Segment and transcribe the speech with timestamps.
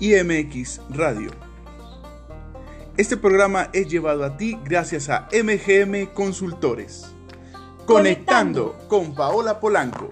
[0.00, 1.30] IMX Radio.
[2.96, 7.14] Este programa es llevado a ti gracias a MGM Consultores.
[7.84, 10.10] Conectando con Paola Polanco.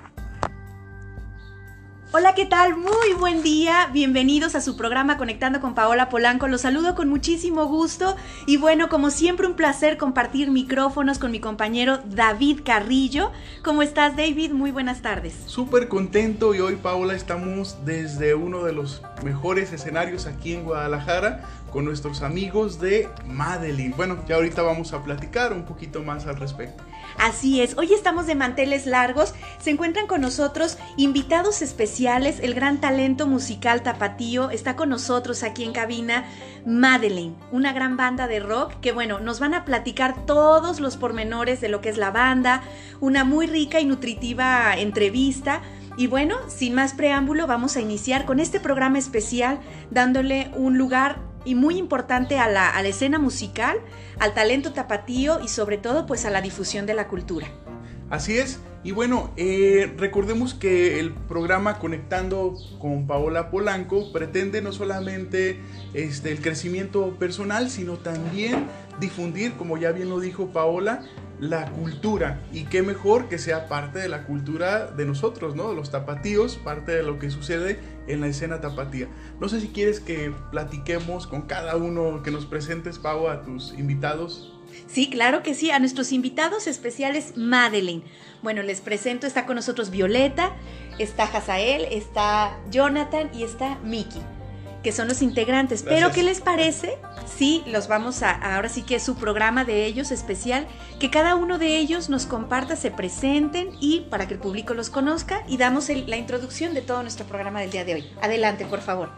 [2.10, 2.74] Hola, ¿qué tal?
[2.74, 3.90] Muy buen día.
[3.92, 6.48] Bienvenidos a su programa Conectando con Paola Polanco.
[6.48, 8.16] Los saludo con muchísimo gusto
[8.46, 13.30] y bueno, como siempre un placer compartir micrófonos con mi compañero David Carrillo.
[13.62, 14.52] ¿Cómo estás, David?
[14.52, 15.34] Muy buenas tardes.
[15.44, 21.44] Súper contento y hoy, Paola, estamos desde uno de los mejores escenarios aquí en Guadalajara
[21.70, 23.92] con nuestros amigos de Madeline.
[23.94, 26.82] Bueno, ya ahorita vamos a platicar un poquito más al respecto.
[27.18, 29.34] Así es, hoy estamos de manteles largos.
[29.60, 34.50] Se encuentran con nosotros invitados especiales, el gran talento musical tapatío.
[34.50, 36.24] Está con nosotros aquí en cabina
[36.64, 41.60] Madeline, una gran banda de rock que, bueno, nos van a platicar todos los pormenores
[41.60, 42.62] de lo que es la banda,
[43.00, 45.60] una muy rica y nutritiva entrevista.
[45.96, 49.58] Y bueno, sin más preámbulo, vamos a iniciar con este programa especial
[49.90, 53.78] dándole un lugar y muy importante a la, a la escena musical,
[54.18, 57.46] al talento tapatío y sobre todo pues a la difusión de la cultura.
[58.10, 58.60] Así es.
[58.84, 65.58] Y bueno, eh, recordemos que el programa Conectando con Paola Polanco pretende no solamente
[65.94, 68.66] este, el crecimiento personal, sino también
[69.00, 71.02] difundir, como ya bien lo dijo Paola,
[71.40, 72.40] la cultura.
[72.52, 75.72] Y qué mejor que sea parte de la cultura de nosotros, ¿no?
[75.72, 79.08] Los tapatíos, parte de lo que sucede en la escena tapatía.
[79.40, 83.72] No sé si quieres que platiquemos con cada uno, que nos presentes, Pau, a tus
[83.78, 84.54] invitados.
[84.86, 88.02] Sí, claro que sí, a nuestros invitados especiales Madeline.
[88.42, 90.56] Bueno, les presento, está con nosotros Violeta,
[90.98, 94.20] está Hazael, está Jonathan y está Miki
[94.88, 95.82] que son los integrantes.
[95.82, 96.00] Gracias.
[96.02, 96.96] Pero ¿qué les parece?
[97.36, 100.66] Sí, los vamos a, ahora sí que es su programa de ellos especial,
[100.98, 104.88] que cada uno de ellos nos comparta, se presenten y para que el público los
[104.88, 108.10] conozca y damos el- la introducción de todo nuestro programa del día de hoy.
[108.22, 109.10] Adelante, por favor.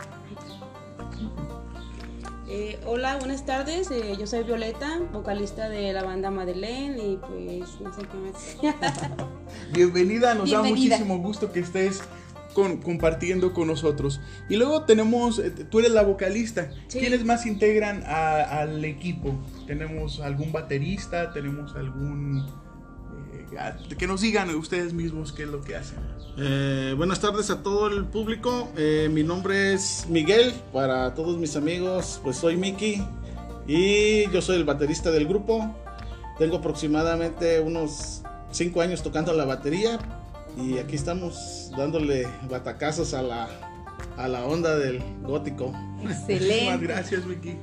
[2.48, 3.92] Eh, hola, buenas tardes.
[3.92, 8.74] eh, yo soy Violeta, vocalista de la banda Madeleine y pues no sé qué más.
[9.72, 12.00] Bienvenida, nos da muchísimo gusto que estés
[12.54, 14.20] con- compartiendo con nosotros.
[14.48, 16.70] Y luego tenemos, eh, tú eres la vocalista.
[16.88, 16.98] Sí.
[17.00, 19.34] ¿Quiénes más integran a- al equipo?
[19.66, 21.32] ¿Tenemos algún baterista?
[21.32, 22.46] ¿Tenemos algún...
[23.32, 25.98] eh, que nos digan ustedes mismos qué es lo que hacen.
[26.38, 28.70] Eh, buenas tardes a todo el público.
[28.76, 30.52] Eh, mi nombre es Miguel.
[30.72, 33.02] Para todos mis amigos, pues soy Miki.
[33.66, 35.74] Y yo soy el baterista del grupo.
[36.38, 39.98] Tengo aproximadamente unos 5 años tocando la batería.
[40.56, 43.48] Y aquí estamos dándole batacazos a la,
[44.16, 45.68] a la onda del gótico.
[45.68, 46.86] Muchísimas Excelente.
[46.86, 47.56] gracias, Vicky.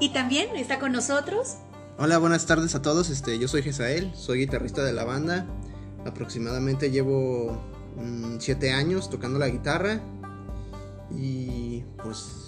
[0.00, 1.56] Y también está con nosotros
[2.02, 3.10] Hola, buenas tardes a todos.
[3.10, 5.44] Este, yo soy Gesael, soy guitarrista de la banda.
[6.06, 7.62] Aproximadamente llevo
[8.38, 10.00] 7 años tocando la guitarra.
[11.14, 12.46] Y pues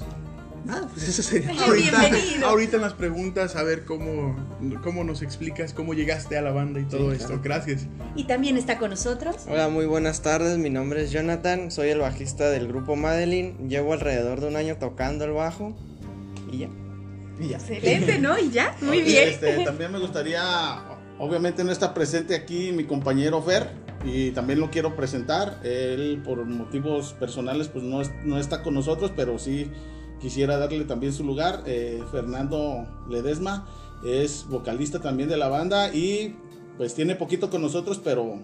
[0.65, 1.51] nada, pues eso sería.
[1.65, 2.47] Ahorita, Bienvenido.
[2.49, 4.37] ahorita en las preguntas, a ver cómo,
[4.83, 7.27] cómo nos explicas cómo llegaste a la banda y todo Sí, esto.
[7.41, 7.43] claro.
[7.43, 7.87] Gracias.
[8.17, 9.37] y también está con nosotros.
[9.49, 10.59] Hola, muy buenas tardes.
[10.59, 13.69] Mi nombre es Jonathan, soy el bajista del grupo Madeline.
[13.69, 15.77] Llevo alrededor de un año tocando el bajo
[16.51, 16.69] y ya.
[17.41, 17.57] Y ya.
[17.57, 18.39] Excelente, ¿no?
[18.39, 19.29] Y ya, muy Oye, bien.
[19.29, 20.43] este, también me gustaría,
[21.19, 23.71] obviamente no está presente aquí mi compañero Fer
[24.05, 25.59] y también lo quiero presentar.
[25.65, 29.71] Él por motivos personales pues no, es- no está con nosotros, pero sí
[30.23, 31.65] quisiera darle también su lugar.
[31.67, 33.67] Eh, Fernando Ledesma
[34.05, 36.35] es vocalista también de la banda y
[36.79, 38.39] pues tiene poquito con nosotros, pero,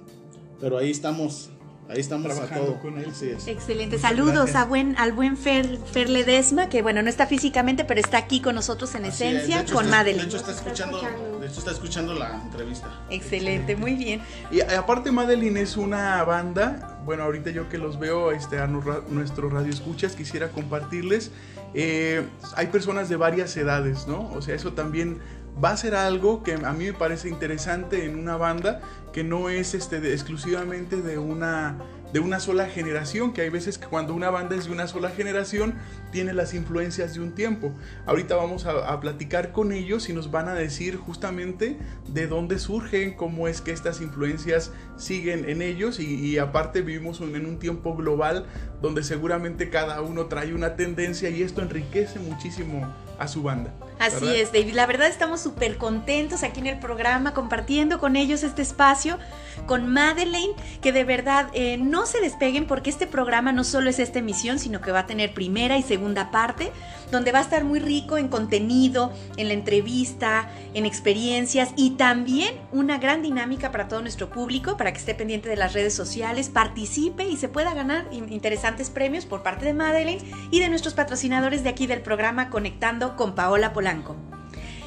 [0.60, 1.48] pero ahí estamos,
[1.88, 2.80] ahí estamos a Trabajando todo.
[2.80, 3.06] con él.
[3.10, 3.48] Es.
[3.48, 3.98] Excelente.
[3.98, 8.18] Saludos a buen, al buen Fer, Fer Ledesma, que bueno, no está físicamente, pero está
[8.18, 10.20] aquí con nosotros en Así es, esencia, de hecho, con está- Madeline.
[10.22, 11.38] De hecho está escuchando, escuchando.
[11.40, 13.06] de hecho está escuchando la entrevista.
[13.10, 14.20] Excelente, muy bien.
[14.50, 18.82] Y aparte Madeline es una banda, bueno, ahorita yo que los veo este, a nu-
[18.82, 21.30] ra- nuestros radioescuchas quisiera compartirles,
[21.72, 22.22] eh,
[22.54, 24.30] hay personas de varias edades, ¿no?
[24.34, 25.16] O sea, eso también
[25.64, 28.82] va a ser algo que a mí me parece interesante en una banda
[29.14, 31.76] que no es este, exclusivamente de una,
[32.12, 35.10] de una sola generación, que hay veces que cuando una banda es de una sola
[35.10, 35.74] generación
[36.10, 37.72] tiene las influencias de un tiempo.
[38.06, 41.78] Ahorita vamos a, a platicar con ellos y nos van a decir justamente
[42.08, 47.20] de dónde surgen, cómo es que estas influencias siguen en ellos y, y aparte vivimos
[47.20, 48.46] en un tiempo global
[48.80, 53.74] donde seguramente cada uno trae una tendencia y esto enriquece muchísimo a su banda.
[53.98, 54.36] Así ¿verdad?
[54.36, 54.74] es, David.
[54.74, 59.18] La verdad estamos súper contentos aquí en el programa, compartiendo con ellos este espacio,
[59.66, 63.98] con Madeleine, que de verdad eh, no se despeguen porque este programa no solo es
[63.98, 66.70] esta emisión, sino que va a tener primera y segunda parte,
[67.10, 72.54] donde va a estar muy rico en contenido, en la entrevista, en experiencias y también
[72.72, 76.48] una gran dinámica para todo nuestro público, para que esté pendiente de las redes sociales,
[76.48, 80.94] participe y se pueda ganar in- interesantes premios por parte de Madeleine y de nuestros
[80.94, 84.16] patrocinadores de aquí del programa Conectando con Paola Polanco.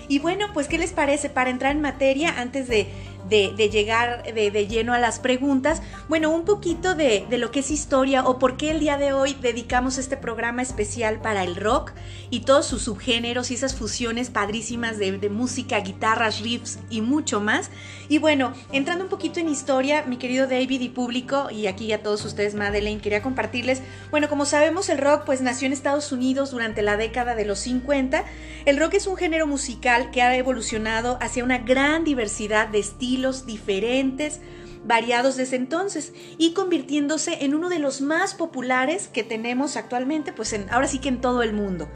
[0.07, 2.89] Y bueno, pues ¿qué les parece para entrar en materia antes de,
[3.29, 5.81] de- llegar de, lleno a las preguntas?
[6.09, 9.13] Bueno, un poquito de, de lo que es historia o por qué el día de
[9.13, 11.91] hoy dedicamos este programa especial para el rock
[12.29, 17.39] y todos sus subgéneros y esas fusiones padrísimas de, de música, guitarras, riffs y mucho
[17.41, 17.69] más.
[18.09, 22.01] Y bueno, entrando un poquito en historia, mi querido David y público, y aquí a
[22.03, 26.51] todos ustedes, Madeleine, quería compartirles, bueno, como sabemos, el rock pues nació en Estados Unidos
[26.51, 28.23] durante la década de los 50.
[28.65, 33.10] El rock es un género musical que ha evolucionado hacia una gran diversidad de estilos
[33.45, 34.39] diferentes,
[34.83, 40.53] variados desde entonces y convirtiéndose en uno de los más populares que tenemos actualmente, pues
[40.53, 41.87] en, ahora sí que en todo el mundo.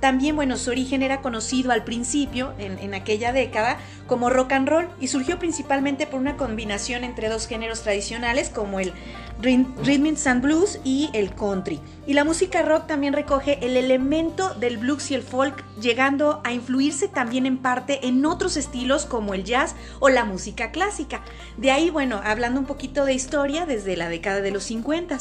[0.00, 4.68] También, bueno, su origen era conocido al principio, en, en, aquella década, como rock and
[4.68, 8.92] roll y surgió principalmente por una combinación entre dos géneros tradicionales como el
[9.40, 11.80] rhythm and blues y el country.
[12.06, 16.52] Y la música rock también recoge el elemento del blues y el folk, llegando a
[16.52, 21.22] influirse también en parte en otros estilos como el jazz o la música clásica.
[21.56, 25.18] De ahí, bueno, hablando un poquito de historia desde la década de los 50.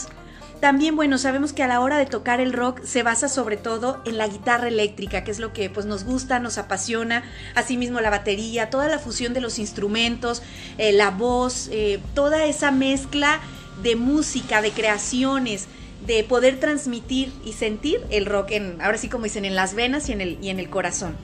[0.59, 4.01] También, bueno, sabemos que a la hora de tocar el rock se basa sobre todo
[4.05, 7.23] en la guitarra eléctrica, que es lo que pues nos gusta, nos apasiona,
[7.53, 10.41] asimismo la batería, toda la fusión de los instrumentos,
[10.79, 13.39] eh, la voz, eh, toda esa mezcla
[13.83, 15.67] de música, de creaciones,
[16.07, 20.09] de poder transmitir y sentir el rock en, ahora sí como dicen, en las venas
[20.09, 21.15] y en el, y en el corazón.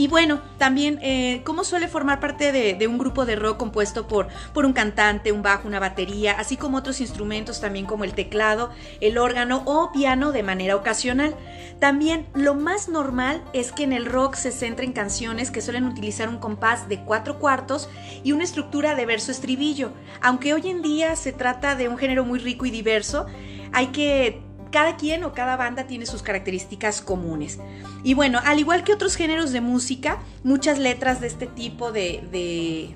[0.00, 4.28] Y bueno, también, eh, ¿cómo suele formar parte de, un grupo de rock compuesto por,
[4.54, 8.70] por un cantante, un bajo, una batería, así como otros instrumentos también como el teclado,
[9.02, 11.36] el órgano o piano de manera ocasional?
[11.80, 15.84] También lo más normal es que en el rock se centre en canciones que suelen
[15.84, 17.90] utilizar un compás de cuatro cuartos
[18.24, 19.90] y una estructura de verso-estribillo.
[20.22, 23.26] Aunque hoy en día se trata de un género muy rico y diverso,
[23.70, 24.40] hay que
[24.70, 27.58] cada quien o cada banda tiene sus características comunes.
[28.02, 32.22] Y bueno, al igual que otros géneros de música, muchas letras de este tipo de,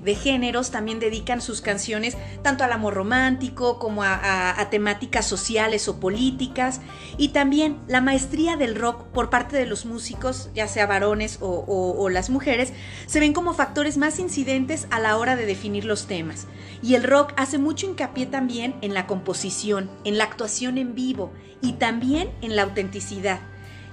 [0.03, 5.99] de, géneros también dedican sus canciones tanto al amor romántico como a, temáticas sociales o
[5.99, 6.81] políticas.
[7.17, 12.09] Y también la maestría del rock por parte de los músicos, ya sea varones o
[12.09, 12.73] las mujeres,
[13.05, 16.47] se ven como factores más incidentes a la hora de definir los temas.
[16.81, 21.31] Y el rock hace mucho hincapié también en la composición, en la actuación en vivo
[21.65, 23.39] y también en la autenticidad.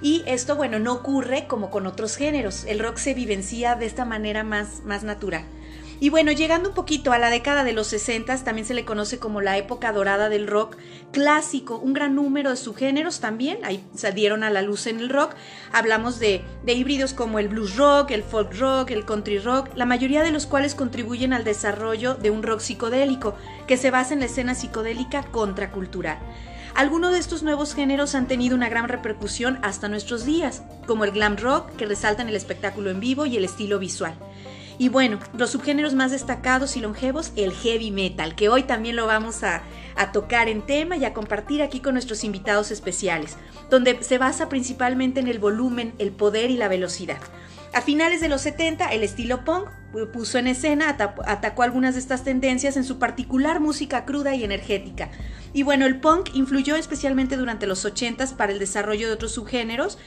[0.03, 2.65] Y esto, bueno, no ocurre como con otros géneros.
[2.67, 5.45] El rock se vivencia de esta manera más, más natural.
[6.01, 9.21] Y bueno, llegando un poquito a la década de los 60, también se le conoce
[9.21, 10.77] como la época dorada del rock
[11.13, 11.79] clásico.
[11.79, 15.37] Un gran número de subgéneros también ahí salieron a la luz en el rock.
[15.73, 19.87] Hablamos de, de híbridos como el blues rock, el folk rock, el country rock, la
[19.87, 23.37] mayoría de los cuales contribuyen al desarrollo de un rock psicodélico
[23.69, 26.19] que se basa en la escena psicodélica contracultural.
[26.75, 31.11] Algunos de estos nuevos géneros han tenido una gran repercusión hasta nuestros días, como el
[31.11, 34.15] glam rock, que resaltan el espectáculo en vivo y el estilo visual.
[34.79, 39.07] Y bueno, los subgéneros más destacados y longevos, el heavy metal, que hoy también lo
[39.07, 39.63] vamos a,
[39.97, 43.37] a, tocar en tema y a compartir aquí con nuestros invitados especiales,
[43.71, 47.19] donde se basa principalmente en el volumen, el poder y la velocidad.
[47.75, 49.69] A finales de los 70, el estilo punk
[50.13, 55.11] puso en escena, atacó algunas de estas tendencias en su particular música cruda y energética.
[55.55, 59.99] Y bueno, el punk influyó especialmente durante los 80s para el desarrollo de otros subgéneros.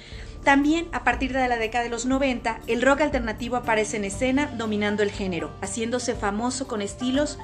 [0.43, 4.45] También, a partir de la década de los 90, el rock alternativo aparece en escena
[4.57, 7.39] dominando el género, haciéndose famoso con estilos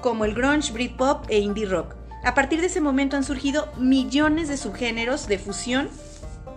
[0.00, 1.96] como el grunge, Britpop e indie rock.
[2.22, 5.90] A partir de ese momento han surgido millones de subgéneros de fusión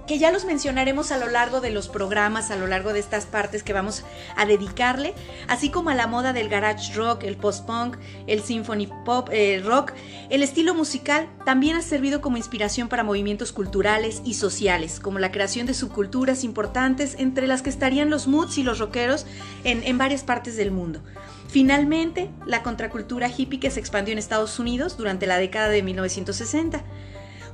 [0.08, 3.26] que ya los mencionaremos a lo largo de los programas, a lo largo de estas
[3.26, 4.04] partes que vamos
[4.36, 5.14] a dedicarle,
[5.48, 9.92] así como a la moda del garage rock, el post-punk, el symphony pop eh, rock.
[10.30, 15.32] El estilo musical también ha servido como inspiración para movimientos culturales y sociales, como la
[15.32, 19.26] creación de subculturas importantes, entre las que estarían los moods y los rockeros
[19.66, 21.02] en, en varias partes del mundo.
[21.50, 26.84] Finalmente, la contracultura hippie que se expandió en Estados Unidos durante la década de 1960.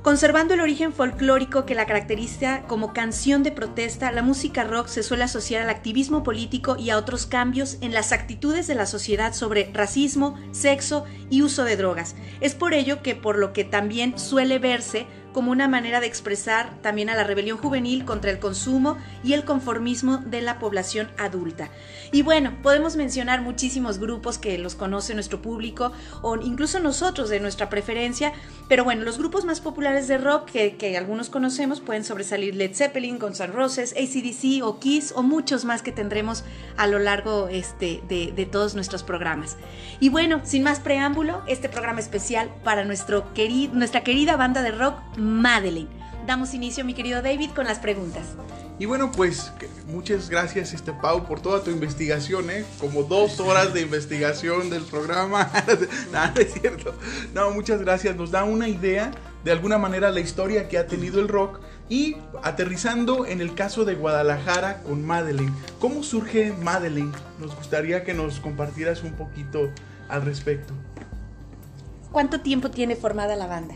[0.04, 5.02] Conservando el origen folclórico que la caracteriza como canción de protesta, la música rock se
[5.02, 9.32] suele asociar al activismo político y a otros cambios en las actitudes de la sociedad
[9.32, 12.16] sobre racismo, sexo y uso de drogas.
[12.42, 16.80] Es por ello que por lo que también suele verse como una manera de expresar
[16.80, 21.68] también a la rebelión juvenil contra el consumo y el conformismo de la población adulta.
[22.12, 27.40] Y bueno, podemos mencionar muchísimos grupos que los conoce nuestro público o incluso nosotros de
[27.40, 28.32] nuestra preferencia,
[28.68, 33.18] pero bueno, los grupos más populares de rock que, algunos conocemos pueden sobresalir Led Zeppelin,
[33.18, 36.44] Guns N' Roses, ACDC o Kiss o muchos más que tendremos
[36.76, 39.56] a lo largo este, de, de todos nuestros programas.
[39.98, 43.24] Y bueno, sin más preámbulo, este programa especial para nuestro
[43.72, 45.90] nuestra querida banda de rock Madeleine.
[46.26, 48.24] Damos inicio, mi querido David, con las preguntas.
[48.78, 49.52] Y bueno, pues
[49.86, 52.64] muchas gracias, este Pau, por toda tu investigación, ¿eh?
[52.80, 55.50] Como dos horas de investigación del programa.
[56.12, 56.94] no, no es cierto.
[57.34, 58.16] No, muchas gracias.
[58.16, 59.12] Nos da una idea,
[59.44, 61.60] de alguna manera, la historia que ha tenido el rock.
[61.88, 65.52] Y aterrizando en el caso de Guadalajara con Madeleine.
[65.78, 67.12] ¿Cómo surge Madeleine?
[67.38, 69.70] Nos gustaría que nos compartieras un poquito
[70.08, 70.72] al respecto.
[72.10, 73.74] ¿Cuánto tiempo tiene formada la banda?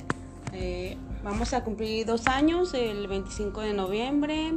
[0.53, 4.53] Eh, vamos a cumplir dos años el 25 de noviembre.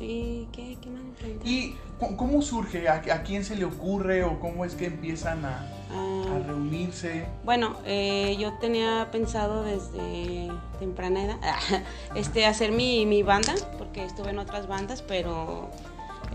[0.00, 1.02] ¿Y qué, qué más?
[1.44, 1.74] ¿Y
[2.16, 2.88] cómo surge?
[2.88, 7.26] ¿A, a quién se le ocurre o cómo es que empiezan a, a Ah, reunirse?
[7.44, 11.38] Bueno, eh, yo tenía pensado desde temprana edad
[12.16, 15.70] este, hacer mi, mi banda, porque estuve en otras bandas, pero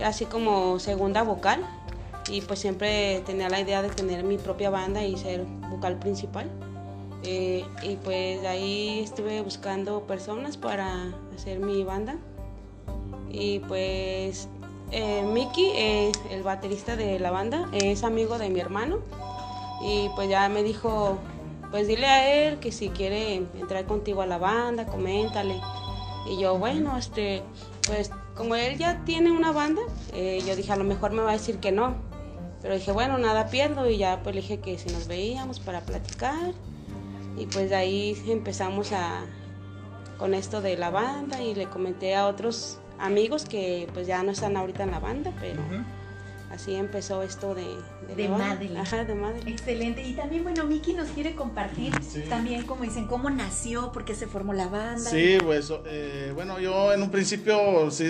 [0.03, 1.65] así como segunda vocal.
[2.29, 6.49] Y pues siempre tenía la idea de tener mi propia banda y ser vocal principal.
[7.23, 12.17] Eh, y pues ahí estuve buscando personas para hacer mi banda.
[13.29, 14.47] Y pues
[14.91, 18.99] eh, Mickey, eh, el baterista de la banda, es amigo de mi hermano.
[19.81, 21.17] Y pues ya me dijo,
[21.71, 25.59] pues dile a él que si quiere entrar contigo a la banda, coméntale.
[26.29, 27.43] Y yo, bueno, este,
[27.85, 29.81] pues como él ya tiene una banda,
[30.13, 31.95] eh, yo dije, a lo mejor me va a decir que no.
[32.61, 35.81] Pero dije, bueno, nada pierdo y ya pues le dije que si nos veíamos para
[35.81, 36.53] platicar.
[37.39, 39.22] Y pues de ahí empezamos a,
[40.17, 44.31] con esto de la banda y le comenté a otros amigos que pues ya no
[44.31, 45.62] están ahorita en la banda, pero
[46.51, 47.63] así empezó esto de...
[48.15, 48.48] De la banda.
[48.48, 48.79] Madeleine.
[48.81, 49.51] Ajá, de Madeleine.
[49.51, 50.01] Excelente.
[50.05, 52.24] Y también, bueno, Miki nos quiere compartir Sí.
[52.27, 55.10] también, como dicen, cómo nació, por qué se formó la banda.
[55.10, 58.10] Sí, pues eh, bueno, yo en un principio sí,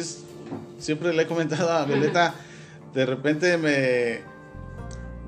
[0.79, 2.33] siempre le he comentado a Violeta,
[2.95, 4.21] de repente me,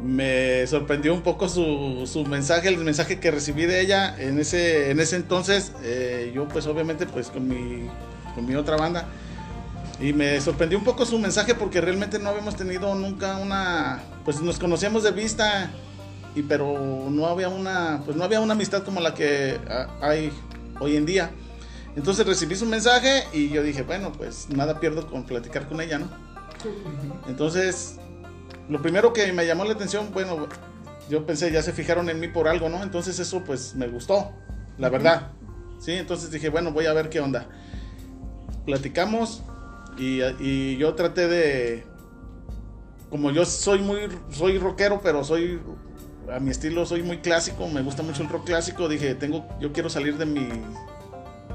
[0.03, 4.91] me sorprendió un poco su, su mensaje, el mensaje que recibí de ella en ese,
[4.91, 7.88] en ese entonces, eh, yo pues obviamente pues con mi,
[8.36, 9.05] con mi otra banda,
[10.00, 14.41] y me sorprendió un poco su mensaje porque realmente no habíamos tenido nunca una, pues
[14.41, 15.72] nos conocíamos de vista,
[16.34, 19.60] y pero no había una, pues no había una amistad como la que
[20.01, 20.31] hay
[20.79, 21.31] hoy en día.
[21.96, 26.00] Entonces recibí su mensaje y yo dije, bueno, pues nada pierdo con platicar con ella,
[26.00, 26.08] ¿no?
[27.27, 27.98] Entonces,
[28.72, 30.48] lo primero que me llamó la atención, bueno,
[31.10, 32.82] yo pensé, ya se fijaron en mí por algo, ¿no?
[32.82, 34.32] Entonces eso pues me gustó,
[34.78, 35.32] la verdad.
[35.78, 37.48] Sí, entonces dije, bueno, voy a ver qué onda.
[38.66, 39.44] Platicamos
[39.98, 41.84] y, y yo traté de,
[43.10, 45.60] como yo soy muy, soy rockero, pero soy,
[46.34, 49.74] a mi estilo soy muy clásico, me gusta mucho el rock clásico, dije, tengo, yo
[49.74, 50.48] quiero salir de mi,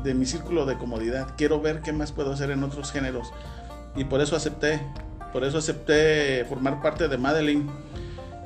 [0.04, 3.32] de mi círculo de comodidad, quiero ver qué más puedo hacer en otros géneros.
[3.96, 4.82] Y por eso acepté,
[5.32, 7.68] por eso acepté formar parte de Madeline.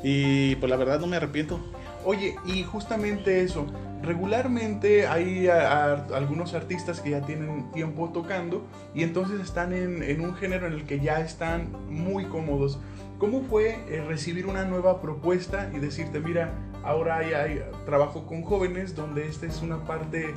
[0.02, 1.60] Y pues la verdad no me arrepiento.
[2.04, 3.66] Oye, y justamente eso,
[4.02, 10.34] regularmente hay algunos artistas que ya tienen tiempo tocando y entonces están en, en un
[10.34, 12.78] género en el que ya están muy cómodos.
[13.18, 18.42] ¿Cómo fue eh, recibir una nueva propuesta y decirte, mira, ahora hay, hay trabajo con
[18.42, 20.32] jóvenes donde esta es una parte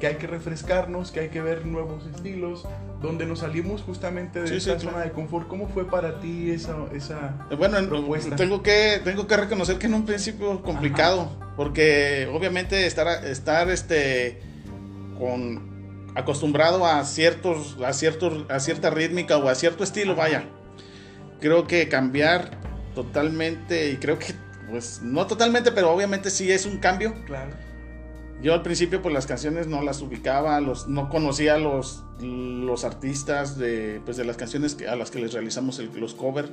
[0.00, 2.64] que hay que refrescarnos, que hay que ver nuevos estilos,
[3.00, 5.08] donde nos salimos justamente de Sí, esa sí, zona claro.
[5.08, 5.48] de confort?
[5.48, 6.76] ¿Cómo fue para ti esa...
[6.94, 7.46] esa...
[7.50, 8.36] Eh, Bueno, en- Propuesta.
[8.36, 14.40] tengo que, tengo que reconocer que en un principio complicado, porque obviamente estar, estar este,
[15.18, 20.44] con, acostumbrado a, ciertos, a, ciertos, a cierta rítmica o a cierto estilo, vaya.
[21.40, 22.50] Creo que cambiar
[22.94, 24.34] totalmente, y creo que,
[24.70, 27.14] pues, no totalmente, pero obviamente sí es un cambio.
[27.26, 27.52] Claro.
[28.42, 33.56] Yo al principio pues las canciones no las ubicaba, los, no conocía los, los artistas
[33.58, 36.50] de, pues, de las canciones que- a las que les realizamos el- los covers.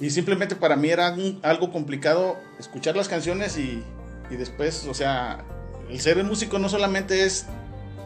[0.00, 3.82] Y simplemente para mí era un- algo complicado escuchar las canciones y,
[4.30, 5.44] y después, o sea,
[5.90, 7.46] el ser músico no solamente es,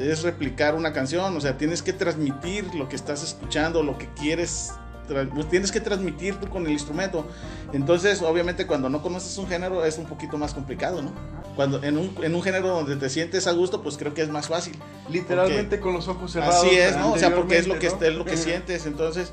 [0.00, 4.08] es replicar una canción, o sea, tienes que transmitir lo que estás escuchando, lo que
[4.14, 4.72] quieres,
[5.06, 7.26] pues, tienes que transmitir tú con el instrumento.
[7.72, 11.12] Entonces, obviamente cuando no conoces un género es un poquito más complicado, ¿no?
[11.56, 14.28] Cuando en un, en un género donde te sientes a gusto, pues creo que es
[14.28, 14.76] más fácil.
[15.10, 16.56] Literalmente con los ojos cerrados.
[16.56, 17.12] Así es, ¿no?
[17.12, 18.36] O sea, porque es lo que, anteriormente, es lo que ¿no?
[18.36, 18.86] sientes.
[18.86, 19.32] Entonces,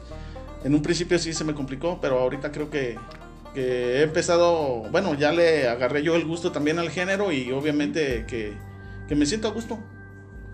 [0.63, 2.97] en un principio sí se me complicó, pero ahorita creo que,
[3.53, 8.25] que he empezado, bueno, ya le agarré yo el gusto también al género y obviamente
[8.27, 8.53] que,
[9.07, 9.79] que me siento a gusto.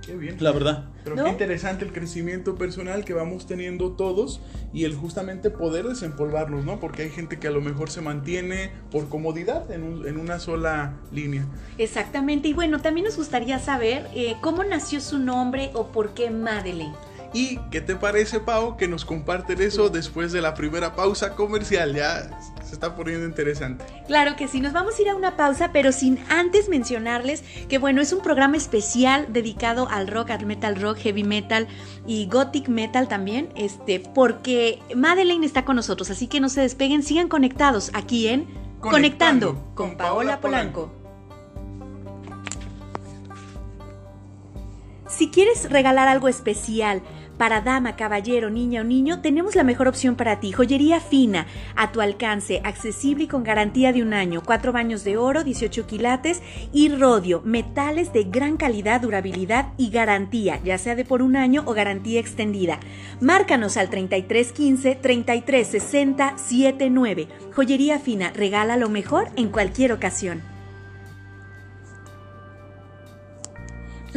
[0.02, 0.38] Qué bien.
[0.40, 0.86] La verdad.
[1.10, 1.24] Pero ¿No?
[1.26, 4.42] qué interesante el crecimiento personal que vamos teniendo todos
[4.74, 6.80] y el justamente poder desempolvarnos, ¿no?
[6.80, 10.40] Porque hay gente que a lo mejor se mantiene por comodidad en, un- en una
[10.40, 11.46] sola línea.
[11.78, 12.48] Exactamente.
[12.48, 16.94] Y bueno, también nos gustaría saber eh, cómo nació su nombre o por qué Madeleine.
[17.34, 21.94] ¿Y qué te parece, Pau, que nos comparten eso después de la primera pausa comercial?
[21.94, 22.30] Ya
[22.64, 23.86] se está poniendo interesante.
[24.08, 27.78] Claro que sí, nos vamos a ir a una pausa, pero sin antes mencionarles que
[27.78, 31.68] bueno, es un programa especial dedicado al rock, al metal rock, heavy metal
[32.06, 37.04] y gothic metal también, este, porque Madeleine está con nosotros, así que no se despeguen,
[37.04, 38.46] sigan conectados aquí en
[38.80, 40.92] Conectando Conectando, con con Paola Paola Polanco.
[45.08, 47.02] Si quieres regalar algo especial
[47.38, 50.52] para dama, caballero, niña o niño, tenemos la mejor opción para ti.
[50.52, 54.42] Joyería fina, a tu alcance, accesible y con garantía de un año.
[54.46, 56.42] Cuatro baños de oro, 18 quilates
[56.74, 57.42] y rodio.
[57.46, 62.20] Metales de gran calidad, durabilidad y garantía, ya sea de por un año o garantía
[62.20, 62.80] extendida.
[63.22, 67.28] Márcanos al 3315 3360 79.
[67.54, 70.57] Joyería fina, regala lo mejor en cualquier ocasión.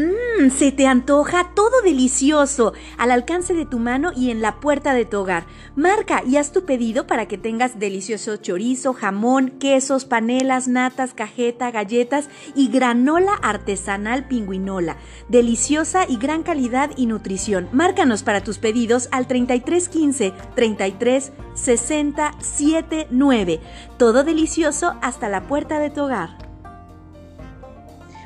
[0.00, 4.94] Mmm, se te antoja todo delicioso, al alcance de tu mano y en la puerta
[4.94, 5.44] de tu hogar.
[5.76, 11.70] Marca y haz tu pedido para que tengas delicioso chorizo, jamón, quesos, panelas, natas, cajeta,
[11.70, 14.96] galletas y granola artesanal pingüinola.
[15.28, 17.68] Deliciosa y gran calidad y nutrición.
[17.72, 23.60] Márcanos para tus pedidos al 3315 33 60 79.
[23.98, 26.49] Todo delicioso hasta la puerta de tu hogar.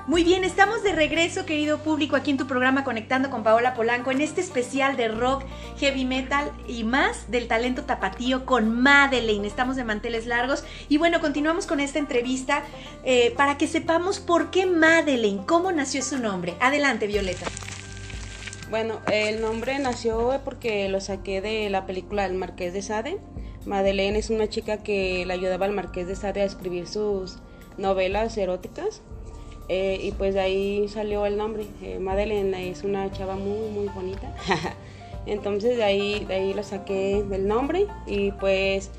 [0.07, 4.11] Muy bien, estamos de regreso, querido público, aquí en tu programa Conectando con Paola Polanco,
[4.11, 5.45] en este especial de rock,
[5.79, 9.47] heavy metal y más del talento tapatío con Madeleine.
[9.47, 12.65] Estamos de manteles largos y bueno, continuamos con esta entrevista
[13.03, 16.55] eh, para que sepamos por qué Madeleine, cómo nació su nombre.
[16.61, 17.47] Adelante, Violeta.
[18.69, 23.21] Bueno, el nombre nació porque lo saqué de la película El Marqués de Sade.
[23.65, 27.39] Madeleine es una chica que le ayudaba al Marqués de Sade a escribir sus
[27.79, 29.01] novelas eróticas.
[29.69, 31.67] Eh, y pues de ahí salió el nombre.
[31.83, 34.35] Eh, Madeleine es una chava muy, muy bonita.
[35.27, 37.87] Entonces de ahí, de ahí lo saqué del nombre.
[38.07, 38.91] Y pues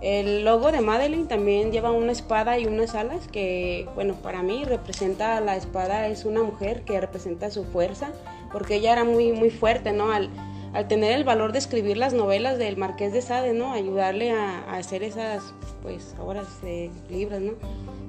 [0.00, 4.64] el logo de Madeleine también lleva una espada y unas alas que, bueno, para mí
[4.64, 8.12] representa la espada, es una mujer que representa su fuerza,
[8.52, 10.12] porque ella era muy, muy fuerte, ¿no?
[10.12, 10.28] Al,
[10.74, 13.72] al tener el valor de escribir las novelas del Marqués de Sade, ¿no?
[13.72, 17.52] Ayudarle a, a hacer esas, pues, obras de libros, ¿no?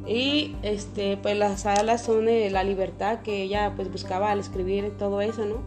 [0.07, 5.21] Y, este, pues, las alas son la libertad que ella, pues, buscaba al escribir todo
[5.21, 5.57] eso, ¿no?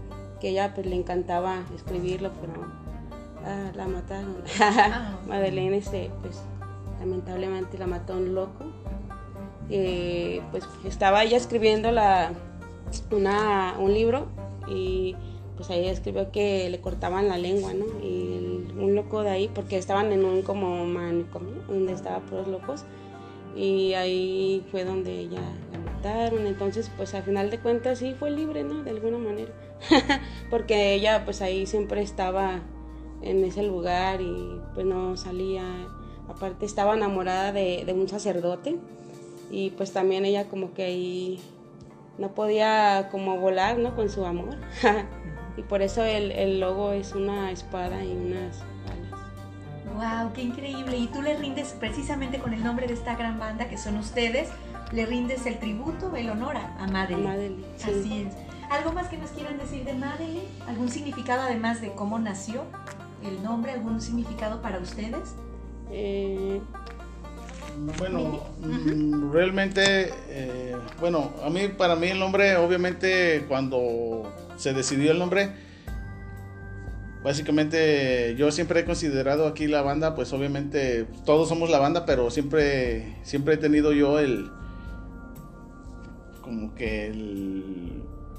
[0.40, 2.66] Que ella, pues, le encantaba escribirlo, pero
[3.44, 4.36] ah, la mataron.
[5.28, 6.42] Madeleine, este, pues,
[6.98, 8.64] lamentablemente la mató un loco.
[9.70, 12.32] Eh, pues estaba ella escribiendo la,
[13.10, 14.26] una, un libro
[14.66, 15.14] y
[15.58, 17.84] pues ahí escribió que le cortaban la lengua, ¿no?
[18.00, 22.84] Y un loco de ahí, porque estaban en un como manicomio, donde estaban puros locos,
[23.56, 25.40] y ahí fue donde ella
[25.72, 28.84] la mataron, entonces pues al final de cuentas sí fue libre, ¿no?
[28.84, 29.50] De alguna manera,
[30.50, 32.60] porque ella pues ahí siempre estaba
[33.22, 35.64] en ese lugar y pues no salía,
[36.28, 38.76] aparte estaba enamorada de, de un sacerdote
[39.50, 41.40] y pues también ella como que ahí
[42.16, 43.96] no podía como volar, ¿no?
[43.96, 44.56] Con su amor.
[45.58, 50.22] y por eso el, el logo es una espada y unas alas.
[50.22, 50.32] ¡Wow!
[50.32, 50.96] ¡Qué increíble!
[50.96, 54.48] Y tú le rindes, precisamente con el nombre de esta gran banda que son ustedes,
[54.92, 57.28] le rindes el tributo, el honor a, a Madeleine.
[57.28, 57.90] Madeleine, sí.
[57.90, 58.34] Así es.
[58.70, 60.46] ¿Algo más que nos quieran decir de Madeleine?
[60.66, 62.64] ¿Algún significado además de cómo nació
[63.24, 63.72] el nombre?
[63.72, 65.34] ¿Algún significado para ustedes?
[65.90, 66.60] Eh,
[67.98, 74.24] Bueno, mm, realmente, eh, bueno, a mí, para mí el nombre, obviamente, cuando
[74.58, 75.52] se decidió el nombre,
[77.22, 82.30] básicamente yo siempre he considerado aquí la banda, pues obviamente todos somos la banda, pero
[82.30, 84.50] siempre, siempre he tenido yo el,
[86.42, 87.12] como que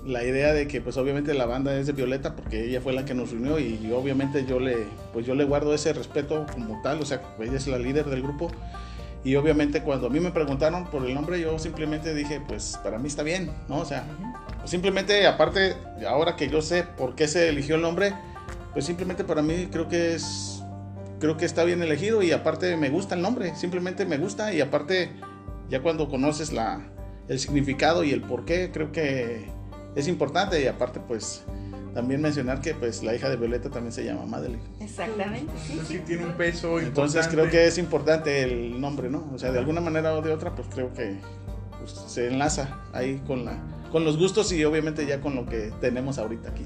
[0.05, 3.05] la idea de que pues obviamente la banda es de Violeta porque ella fue la
[3.05, 4.77] que nos unió y yo, obviamente yo le,
[5.13, 8.21] pues yo le guardo ese respeto como tal, o sea, ella es la líder del
[8.21, 8.51] grupo.
[9.21, 12.97] Y obviamente cuando a mí me preguntaron por el nombre, yo simplemente dije, pues para
[12.97, 13.79] mí está bien, ¿no?
[13.79, 14.05] O sea,
[14.69, 15.75] simplemente aparte,
[16.07, 18.13] ahora que yo sé por qué se eligió el nombre,
[18.73, 20.63] pues simplemente para mí creo que es,
[21.19, 24.61] creo que está bien elegido y aparte me gusta el nombre, simplemente me gusta y
[24.61, 25.11] aparte
[25.69, 26.87] ya cuando conoces la,
[27.27, 29.49] el significado y el por qué, creo que
[29.95, 31.43] es importante y aparte pues
[31.95, 34.61] también mencionar que pues la hija de Violeta también se llama Madeline.
[34.79, 35.51] Exactamente.
[35.51, 37.35] Entonces sí tiene un peso Entonces importante.
[37.35, 39.27] creo que es importante el nombre, ¿no?
[39.33, 41.19] O sea, de alguna manera o de otra, pues creo que
[41.79, 43.57] pues, se enlaza ahí con, la,
[43.91, 46.65] con los gustos y obviamente ya con lo que tenemos ahorita aquí.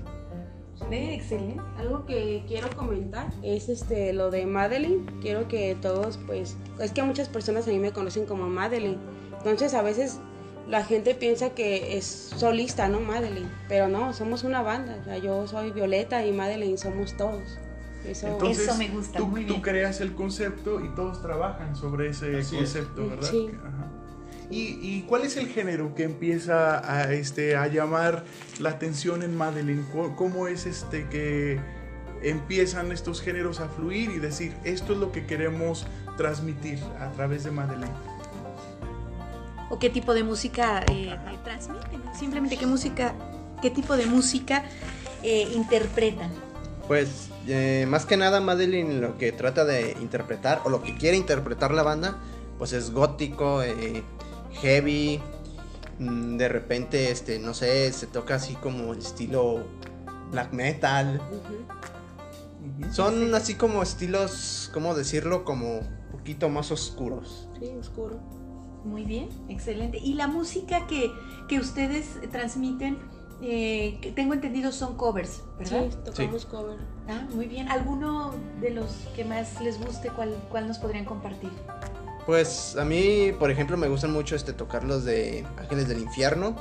[0.91, 1.62] excelente.
[1.78, 5.06] Algo que quiero comentar es este lo de Madeline.
[5.21, 8.97] Quiero que todos, pues, es que muchas personas a mí me conocen como Madeline.
[9.38, 10.19] Entonces a veces
[10.69, 12.99] la gente piensa que es solista, ¿no?
[12.99, 13.49] Madeline.
[13.67, 14.97] Pero no, somos una banda.
[15.02, 17.58] O sea, yo soy Violeta y Madeline somos todos.
[18.06, 19.62] Eso, Entonces, Eso me gusta, tú, muy tú bien.
[19.62, 22.73] creas el concepto y todos trabajan sobre ese Así es.
[22.73, 23.30] concepto, ¿verdad?
[23.30, 23.49] Sí.
[23.60, 23.88] Ajá.
[24.54, 28.24] ¿Y, y cuál es el género que empieza a, este, a llamar
[28.60, 29.84] la atención en Madeline?
[30.16, 31.60] ¿Cómo, es este que
[32.22, 35.88] empiezan estos géneros a fluir y decir, esto es lo que queremos
[36.18, 37.92] transmitir a través de Madeline?
[39.72, 42.04] ¿O qué tipo de música eh, eh, transmiten?
[42.16, 43.16] Simplemente qué música,
[43.60, 44.66] qué tipo de música
[45.24, 46.30] eh, interpretan.
[46.88, 51.18] Pues eh, más que nada Madeline lo que trata de interpretar o lo que quiere
[51.18, 52.20] interpretar la banda
[52.58, 54.04] pues es gótico, eh,
[54.62, 55.22] heavy,
[56.00, 59.66] mm, de repente este no sé, se toca así como el estilo
[60.32, 61.22] black metal.
[62.92, 65.44] Son así como estilos, ¿cómo decirlo?
[65.44, 67.48] Como un poquito más oscuros.
[67.60, 68.20] Sí, oscuro.
[68.84, 69.98] Muy bien, excelente.
[69.98, 71.12] Y la música que,
[71.48, 72.98] que ustedes transmiten,
[73.42, 75.86] eh, que tengo entendido son covers, ¿verdad?
[75.89, 76.78] Sí, tocamos cover.
[77.08, 77.70] Ah, muy bien.
[77.70, 81.52] ¿Alguno de los que más les guste, cuál, cuál nos podrían compartir?
[82.26, 86.56] Pues a mí, por ejemplo, me gustan mucho este tocar los de Ángeles del Infierno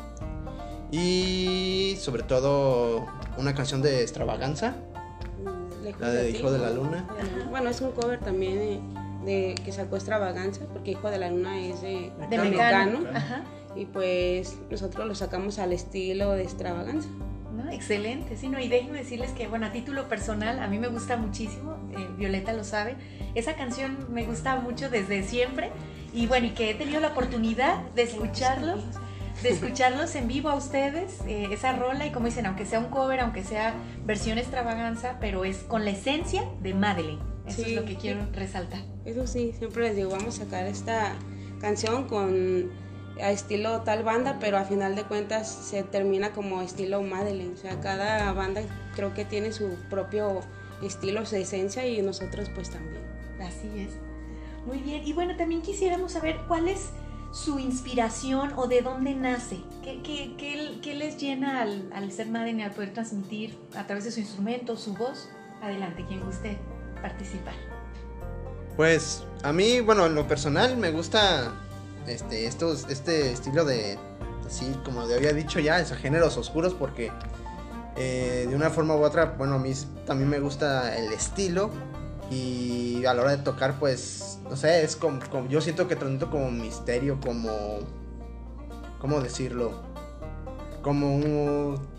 [0.91, 3.07] y sobre todo
[3.39, 4.75] una canción de Extravaganza,
[5.43, 6.31] Mm, la de.
[6.31, 7.07] Hijo de la Luna.
[7.11, 7.49] Ajá.
[7.51, 8.81] Bueno, es un cover también de,
[9.25, 13.01] de que sacó Extravaganza, porque Hijo de la Luna es de, De de Mecano.
[13.01, 13.17] Mecano.
[13.17, 13.45] Ajá.
[13.75, 17.09] Y pues nosotros lo sacamos al estilo de Extravaganza.
[17.73, 21.17] Excelente, sí, no, y déjenme decirles que, bueno, a título personal, a mí me gusta
[21.17, 22.97] muchísimo, eh, Violeta lo sabe,
[23.35, 25.71] esa canción me gusta mucho desde siempre,
[26.13, 28.81] y bueno, y que he tenido la oportunidad de escucharlos,
[29.43, 32.87] de escucharlos en vivo a ustedes, eh, esa rola, y como dicen, aunque sea un
[32.91, 37.71] cover, aunque sea versión extravaganza, pero es con la esencia de Madeline, eso Sí.
[37.71, 38.83] es lo que quiero resaltar.
[39.05, 41.15] Eso sí, siempre les digo, vamos a sacar esta
[41.61, 42.71] canción con
[43.21, 47.55] a estilo tal banda, pero a final de cuentas se termina como estilo Madeline.
[47.55, 48.63] O sea, cada banda
[48.95, 50.41] creo que tiene su propio
[50.83, 53.03] estilo, su esencia y nosotros pues también.
[53.41, 53.91] Así es.
[54.67, 55.03] Muy bien.
[55.07, 56.91] Y bueno, también quisiéramos saber cuál es
[57.33, 59.59] su inspiración o de dónde nace.
[59.83, 63.87] ¿Qué, qué- qué- qué les llena al, al ser Madden y al poder transmitir a
[63.87, 65.29] través de su instrumento, su voz?
[65.63, 66.59] Adelante, quien guste
[67.01, 67.55] participar.
[68.77, 71.53] Pues a mí, bueno, en lo personal me gusta
[72.07, 73.99] este, estos, este estilo de,
[74.47, 77.11] así como te había dicho ya, esos géneros oscuros porque
[77.97, 79.73] eh, de una forma u otra, bueno, a mí
[80.07, 81.71] también me gusta el estilo
[82.31, 85.97] y a la hora de tocar, pues, no sé, es como, como- yo siento que
[85.97, 87.81] transmito como misterio, como,
[88.99, 89.73] ¿cómo decirlo?
[90.83, 91.92] Como un...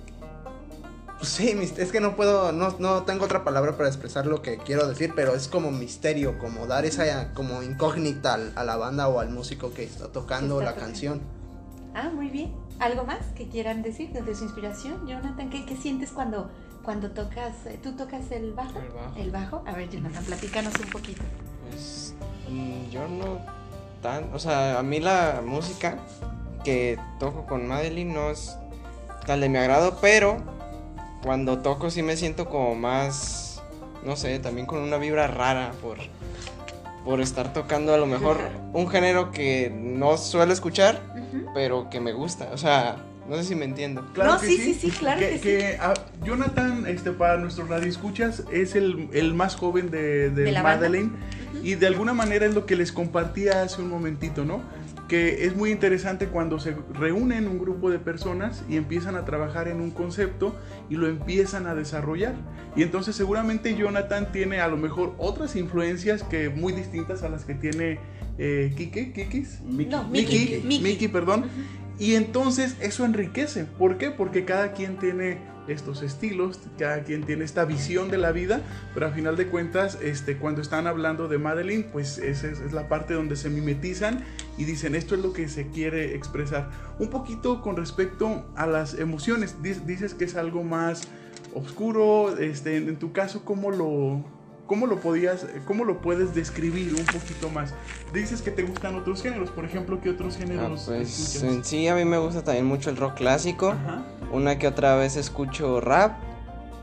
[1.24, 4.58] Pues sí, es que no puedo, no, no tengo otra palabra para expresar lo que
[4.58, 9.08] quiero decir, pero es como misterio, como dar esa como incógnita al- a la banda
[9.08, 10.92] o al músico que está tocando está la tocando.
[10.92, 11.22] canción.
[11.96, 12.54] Ah, muy bien.
[12.80, 15.08] ¿Algo más que quieran decir desde su inspiración?
[15.08, 16.52] Jonathan, ¿qué, qué sientes cuando,
[16.84, 17.54] cuando tocas?
[17.68, 18.80] eh, ¿Tú tocas el bajo?
[18.80, 19.16] El bajo.
[19.18, 19.64] El bajo.
[19.66, 21.22] A ver, Jonathan, platícanos un poquito.
[21.70, 22.16] Pues
[22.50, 23.40] mm, yo no
[24.02, 26.00] tan, o sea, a mí la música
[26.66, 28.58] que toco con Madeline no es
[29.26, 30.52] tal de mi agrado, pero
[31.24, 33.62] cuando toco sí me siento como más,
[34.06, 35.98] no sé, también con una vibra rara por
[37.04, 38.38] por estar tocando a lo mejor
[38.72, 41.02] un género que no suelo escuchar,
[41.54, 42.96] pero que me gusta, o sea,
[43.28, 44.06] no sé si me entiendo.
[44.16, 45.78] No, sí, sí, sí, claro que sí.
[45.82, 50.62] ah, Jonathan, este, para nuestros radioescuchas, es el, el más joven de, de ¿De?
[50.62, 51.12] Madeleine.
[51.62, 54.62] Y de alguna manera es lo que les compartía hace un momentito, ¿no?
[55.08, 59.68] Que es muy interesante cuando se reúnen un grupo de personas y empiezan a trabajar
[59.68, 60.56] en un concepto
[60.90, 62.34] y lo empiezan a desarrollar.
[62.76, 67.46] Y entonces seguramente Jonathan tiene a lo mejor otras influencias que muy distintas a las
[67.46, 68.00] que tiene
[68.38, 69.62] eh, Kike, Kikis.
[69.62, 69.92] Mickey.
[69.92, 70.62] No, Mickey, Mickey.
[70.62, 71.08] Mickey, Mickey.
[71.10, 71.46] perdón.
[72.00, 73.66] Y entonces eso enriquece.
[73.66, 74.10] ¿Por qué?
[74.10, 75.38] Porque cada quien tiene
[75.68, 78.62] estos estilos, cada quien tiene esta visión de la vida,
[78.94, 82.90] pero a final de cuentas, este, cuando están hablando de Madeline, pues esa es, la
[82.90, 84.24] parte donde se mimetizan
[84.58, 86.70] y dicen esto es lo que se quiere expresar.
[87.00, 91.04] Un poquito con respecto a las emociones, Dic- dices que es algo más
[91.54, 94.24] oscuro, este, en tu caso, ¿cómo lo,
[94.68, 97.74] cómo lo podías, cómo lo puedes describir un poquito más?
[98.14, 101.44] Dices que te gustan otros géneros, por ejemplo, ¿qué otros Ah, géneros pues escuchas?
[101.56, 103.70] en sí a mí me gusta también mucho el rock clásico.
[103.72, 104.04] Ajá.
[104.32, 106.14] Una que otra vez escucho rap,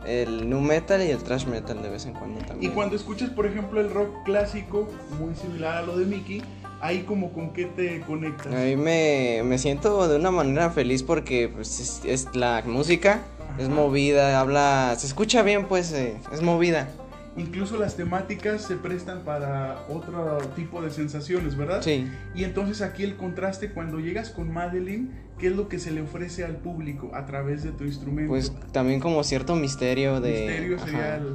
[0.07, 2.73] el nu metal y el thrash metal de vez en cuando Y también.
[2.73, 4.89] cuando escuchas, por ejemplo, el rock clásico,
[5.19, 6.43] muy similar a lo de Mickey,
[6.81, 8.47] ahí como con qué te conectas.
[8.47, 13.21] A mí me, me siento de una manera feliz porque pues, es, es la música,
[13.59, 16.89] es movida, habla, se escucha bien pues, eh, es movida.
[17.37, 21.81] Incluso las temáticas se prestan para otro tipo de sensaciones, ¿verdad?
[21.83, 25.93] Sí, Y entonces aquí el contraste cuando llegas con Madeline, ¿qué es lo que se
[25.93, 28.31] le ofrece al público a través de tu instrumento?
[28.31, 30.31] pues también como cierto misterio de...
[30.33, 31.35] Misterio sería el-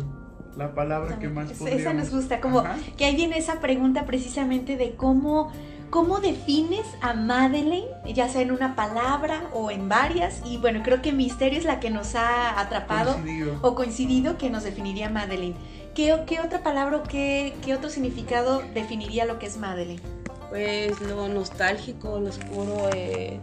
[0.58, 1.82] la palabra que más podríamos...
[1.82, 2.78] Esa nos gusta, como Ajá.
[2.98, 5.52] que ahí viene esa pregunta precisamente de cómo,
[5.90, 11.02] cómo defines a Madeleine, ya sea en una palabra o en varias, y bueno, creo
[11.02, 13.60] que misterio es la que nos ha atrapado Coincidido.
[13.64, 15.56] o coincidido que nos definiría Madeleine.
[15.96, 20.02] ¿Qué, qué otra palabra o qué, qué otro significado definiría lo que es Madeleine?
[20.50, 23.40] Pues lo nostálgico, lo oscuro, eh,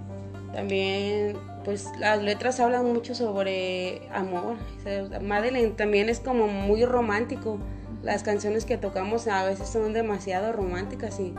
[0.53, 4.57] también pues las letras hablan mucho sobre amor.
[4.79, 7.59] O sea, Madeleine también es como muy romántico.
[8.03, 11.33] Las canciones que tocamos a veces son demasiado románticas y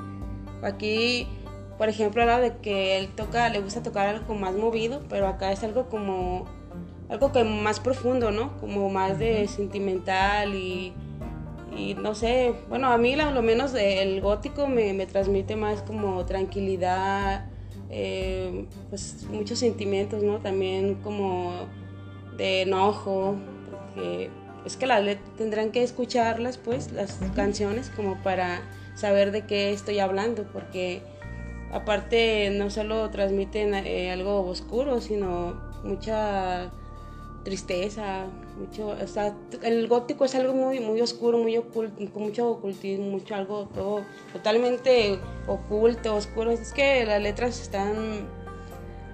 [0.63, 1.28] aquí,
[1.78, 5.52] por ejemplo, hablaba de que él toca, le gusta tocar algo más movido, pero acá
[5.52, 6.45] es algo como
[7.10, 8.58] algo que más profundo, ¿no?
[8.60, 10.93] Como más de sentimental y
[11.77, 15.81] y no sé, bueno, a mí la- lo menos el gótico me, me transmite más
[15.81, 17.45] como tranquilidad,
[17.89, 20.38] eh, pues muchos sentimientos, ¿no?
[20.39, 21.67] También como
[22.38, 23.36] de enojo,
[23.69, 24.29] porque
[24.65, 25.03] es que las
[25.38, 28.62] tendrán que escucharlas, pues, las canciones como para
[28.95, 31.01] saber de qué estoy hablando, porque
[31.71, 36.71] aparte no solo transmiten eh, algo oscuro, sino mucha
[37.43, 38.25] tristeza,
[38.57, 38.95] mucho,
[39.63, 44.01] el gótico es algo muy, muy oscuro, muy oculto, con mucho ocultismo, mucho algo todo
[44.31, 46.51] totalmente oculto, oscuro.
[46.51, 48.27] Es que las letras están,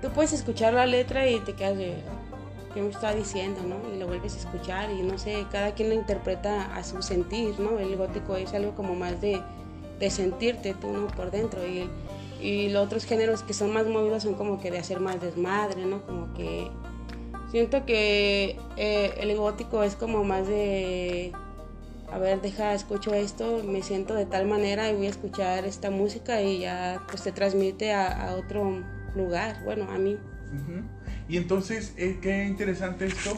[0.02, 1.95] tú puedes escuchar la letra y te quedas de,
[2.73, 3.78] ¿qué me está diciendo, no?
[3.93, 7.60] Y lo vuelves a escuchar y no sé, cada quien lo interpreta a su sentir,
[7.60, 7.80] ¿no?
[7.80, 9.41] El gótico es algo como más de,
[9.99, 11.08] de sentirte tú, ¿no?
[11.08, 11.89] Por dentro y,
[12.41, 15.86] y los otros géneros que son más movidos son como que de hacer más desmadre,
[15.86, 16.02] ¿no?
[16.06, 16.69] Como que
[17.52, 21.32] Siento que eh, el gótico es como más de,
[22.12, 25.90] a ver, deja, escucho esto, me siento de tal manera y voy a escuchar esta
[25.90, 28.84] música y ya pues te transmite a, a otro
[29.16, 30.14] lugar, bueno, a mí.
[30.14, 30.84] Ujú.
[31.28, 33.32] Y entonces, eh, qué interesante esto,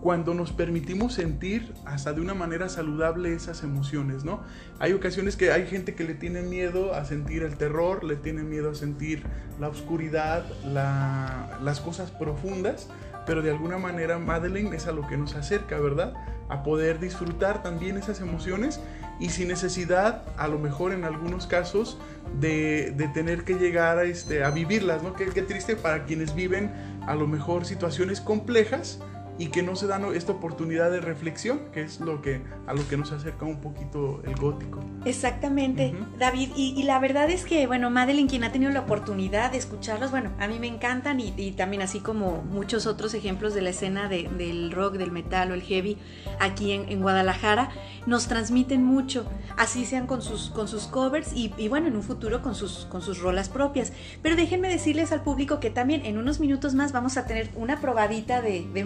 [0.00, 4.44] cuando nos permitimos sentir hasta de una manera saludable esas emociones, ¿no?
[4.78, 8.44] Hay ocasiones que hay gente que le tiene miedo a sentir el terror, le tiene
[8.44, 9.24] miedo a sentir
[9.58, 12.88] la oscuridad, la- las cosas profundas,
[13.28, 16.14] pero de alguna manera Madeleine es a lo que nos acerca, ¿verdad?
[16.48, 18.80] A poder disfrutar también esas emociones
[19.20, 21.98] y sin necesidad, a lo mejor en algunos casos,
[22.40, 25.12] de, de tener que llegar a, este, a vivirlas, ¿no?
[25.12, 26.72] Qué, qué triste para quienes viven
[27.06, 28.98] a lo mejor situaciones complejas
[29.38, 32.86] y que no se dan esta oportunidad de reflexión, que es lo que a lo
[32.88, 34.80] que nos acerca un poquito el gótico.
[35.04, 35.94] Exactamente.
[36.18, 36.50] David.
[36.56, 40.10] Y, y la verdad es que, bueno, Madeline, quien ha tenido la oportunidad de escucharlos,
[40.10, 43.70] bueno, a mí me encantan y, y también así como muchos otros ejemplos de la
[43.70, 45.98] escena de- del rock, del metal o el heavy
[46.40, 47.70] aquí en, en Guadalajara,
[48.06, 52.02] nos transmiten mucho, así sean con sus, con sus covers y, y, bueno, en un
[52.02, 53.92] futuro con sus, con sus rolas propias.
[54.22, 57.80] Pero déjenme decirles al público que también en unos minutos más vamos a tener una
[57.80, 58.84] probadita de, de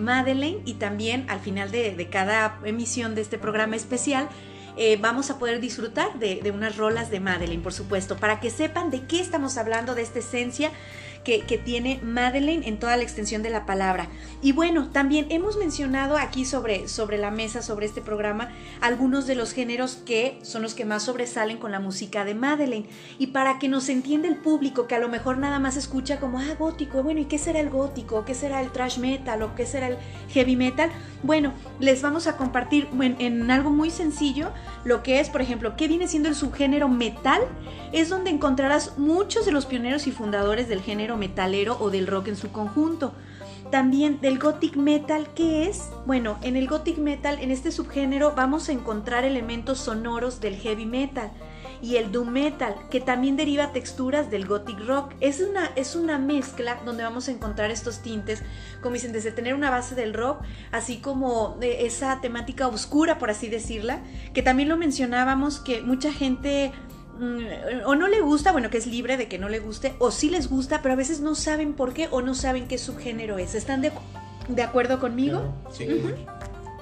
[0.65, 4.29] Y también al final de, de cada emisión de este programa especial
[4.77, 8.51] eh, vamos a poder disfrutar de, de unas rolas de Madeleine, por supuesto, para que
[8.51, 10.71] sepan de qué estamos hablando, de esta esencia
[11.25, 14.09] que, tiene Madeleine en toda la extensión de la palabra.
[14.41, 19.35] Y bueno, también hemos mencionado aquí sobre, sobre la mesa, sobre este programa, algunos de
[19.35, 22.89] los géneros que son los que más sobresalen con la música de Madeleine.
[23.19, 26.39] Y para que nos entienda el público, que a lo mejor nada más escucha como,
[26.39, 28.25] ah, gótico, bueno, ¿y qué será el gótico?
[28.25, 29.43] ¿Qué será el trash metal?
[29.43, 29.99] ¿O qué será el
[30.31, 30.91] heavy metal?
[31.23, 34.51] Bueno, les vamos a compartir en, en algo muy sencillo
[34.85, 37.43] lo que es, por ejemplo, qué viene siendo el subgénero metal.
[37.93, 42.29] Es donde encontrarás muchos de los pioneros y fundadores del género metalero o del rock
[42.29, 43.13] en su conjunto.
[43.71, 45.89] También del gothic metal, ¿qué es?
[46.05, 50.85] Bueno, en el gothic metal, en este subgénero, vamos a encontrar elementos sonoros del heavy
[50.85, 51.31] metal
[51.81, 55.15] y el doom metal, que también deriva texturas del gothic rock.
[55.21, 58.43] Es una, es una mezcla donde vamos a encontrar estos tintes,
[58.81, 63.31] como dicen, desde tener una base del rock, así como de esa temática oscura, por
[63.31, 64.01] así decirla,
[64.33, 66.73] que también lo mencionábamos, que mucha gente
[67.85, 70.31] o no le gusta, bueno, que es libre de que no le guste, o sí
[70.31, 73.55] les gusta, pero a veces no saben por qué o no saben qué subgénero es.
[73.55, 73.93] ¿Están de,
[74.49, 75.55] de acuerdo conmigo?
[75.73, 75.87] Sí.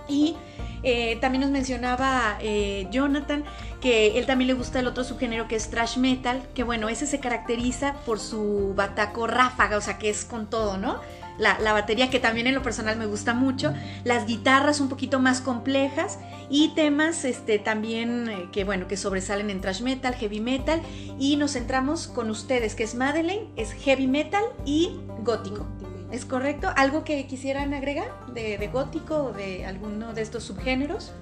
[0.08, 0.36] Y
[0.82, 3.44] eh, también nos mencionaba eh, Jonathan
[3.80, 7.06] que él también le gusta el otro subgénero que es trash metal, que bueno, ese
[7.06, 11.00] se caracteriza por su bataco ráfaga, o sea que es con todo, ¿no?
[11.40, 13.74] La, la, batería que también en lo personal me gusta mucho,
[14.04, 16.18] las guitarras un poquito más complejas
[16.50, 20.80] y temas este, también eh, que bueno que sobresalen en thrash metal, heavy metal
[21.18, 25.66] y nos centramos con ustedes que es Madeleine, es heavy metal y gótico.
[26.12, 26.68] ¿Es correcto?
[26.76, 31.12] ¿Algo que quisieran agregar de, de gótico o de alguno de estos subgéneros?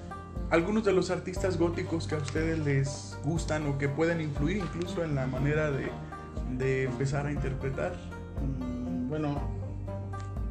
[0.51, 5.05] algunos de los artistas góticos que a ustedes les gustan o que pueden influir incluso
[5.05, 5.91] en la manera de,
[6.57, 7.93] de empezar a interpretar?
[8.41, 9.58] Mm, bueno,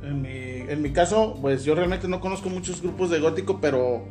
[0.07, 4.05] en mi, en mi, caso, pues yo realmente no conozco muchos grupos de gótico, pero,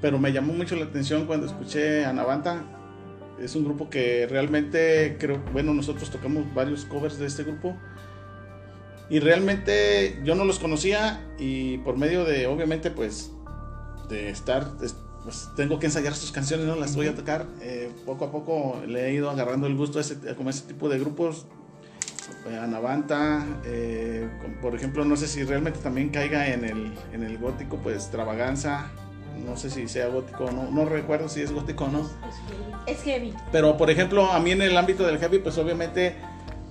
[0.00, 2.64] pero me llamó mucho la atención cuando escuché a Navanta.
[3.40, 7.76] Es un grupo que realmente creo, bueno, nosotros tocamos varios covers de este grupo.
[9.10, 13.32] Y realmente yo no los conocía y por medio de, obviamente, pues
[14.08, 14.76] de estar,
[15.24, 16.74] pues tengo que ensayar sus canciones, ¿no?
[16.74, 17.46] Las voy a tocar.
[17.60, 20.88] Eh, poco a poco le he ido agarrando el gusto a ese, como ese tipo
[20.88, 21.46] de grupos.
[22.62, 24.26] Anavanta, eh,
[24.62, 28.90] por ejemplo, no sé si realmente también caiga en el, en el gótico, pues Extravaganza.
[29.44, 32.10] No sé si sea gótico o no, no recuerdo si es gótico o no.
[32.86, 33.34] Es heavy.
[33.52, 36.16] Pero por ejemplo, a mí en el ámbito del heavy, pues obviamente,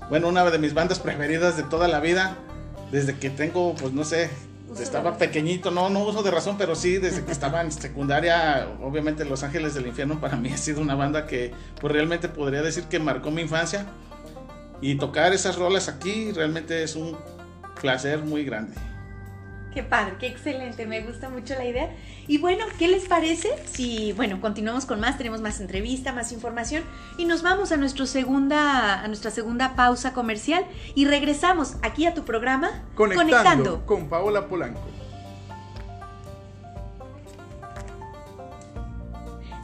[0.09, 2.35] bueno, una de mis bandas preferidas de toda la vida,
[2.91, 4.29] desde que tengo, pues no sé,
[4.81, 9.25] estaba pequeñito, no, no uso de razón, pero sí, desde que estaba en secundaria, obviamente
[9.25, 12.83] Los Ángeles del Infierno para mí ha sido una banda que pues realmente podría decir
[12.83, 13.85] que marcó mi infancia.
[14.81, 17.17] Y tocar esas rolas aquí realmente es un
[17.79, 18.73] placer muy grande.
[19.73, 21.95] Qué padre, qué excelente, me gusta mucho la idea.
[22.27, 26.83] Y bueno, ¿qué les parece si, bueno, continuamos con más, tenemos más entrevista, más información
[27.19, 32.15] y nos vamos a, nuestro segunda, a nuestra segunda pausa comercial y regresamos aquí a
[32.15, 33.85] tu programa Conectando, Conectando.
[33.85, 34.81] con Paola Polanco.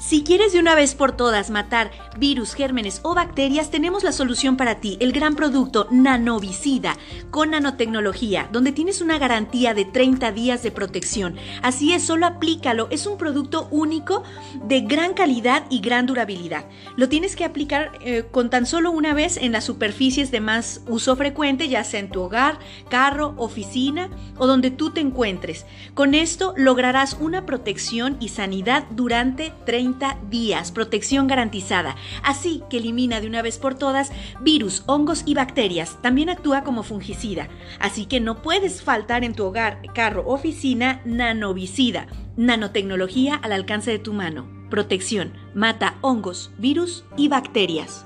[0.06, 4.58] Si quieres de una vez por todas matar virus, gérmenes o bacterias, tenemos la solución
[4.58, 6.98] para ti, el gran producto Nanovicida
[7.32, 11.38] con nanotecnología, donde tienes una garantía de 30 días de protección.
[11.62, 14.24] Así es, solo aplícalo, es un producto único
[14.66, 16.66] de gran calidad y gran durabilidad.
[16.98, 20.82] Lo tienes que aplicar eh, con tan solo una vez en las superficies de más
[20.86, 25.66] uso frecuente, ya sea en tu hogar, carro, oficina o donde tú te encuentres.
[25.94, 29.93] Con esto lograrás una protección y sanidad durante 30
[30.30, 31.96] días, protección garantizada.
[32.24, 36.02] Así que elimina de una vez por todas virus, hongos y bacterias.
[36.02, 37.50] También actúa como fungicida.
[37.80, 42.08] Así que no puedes faltar en tu hogar, carro, oficina, nanovicida.
[42.36, 44.48] Nanotecnología al alcance de tu mano.
[44.70, 45.34] Protección.
[45.54, 48.06] Mata hongos, virus y bacterias.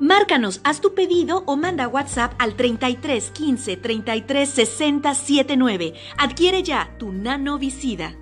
[0.00, 5.94] Márcanos, haz tu pedido o manda WhatsApp al 33 15 33 60 79.
[6.18, 8.16] Adquiere ya tu nanovicida.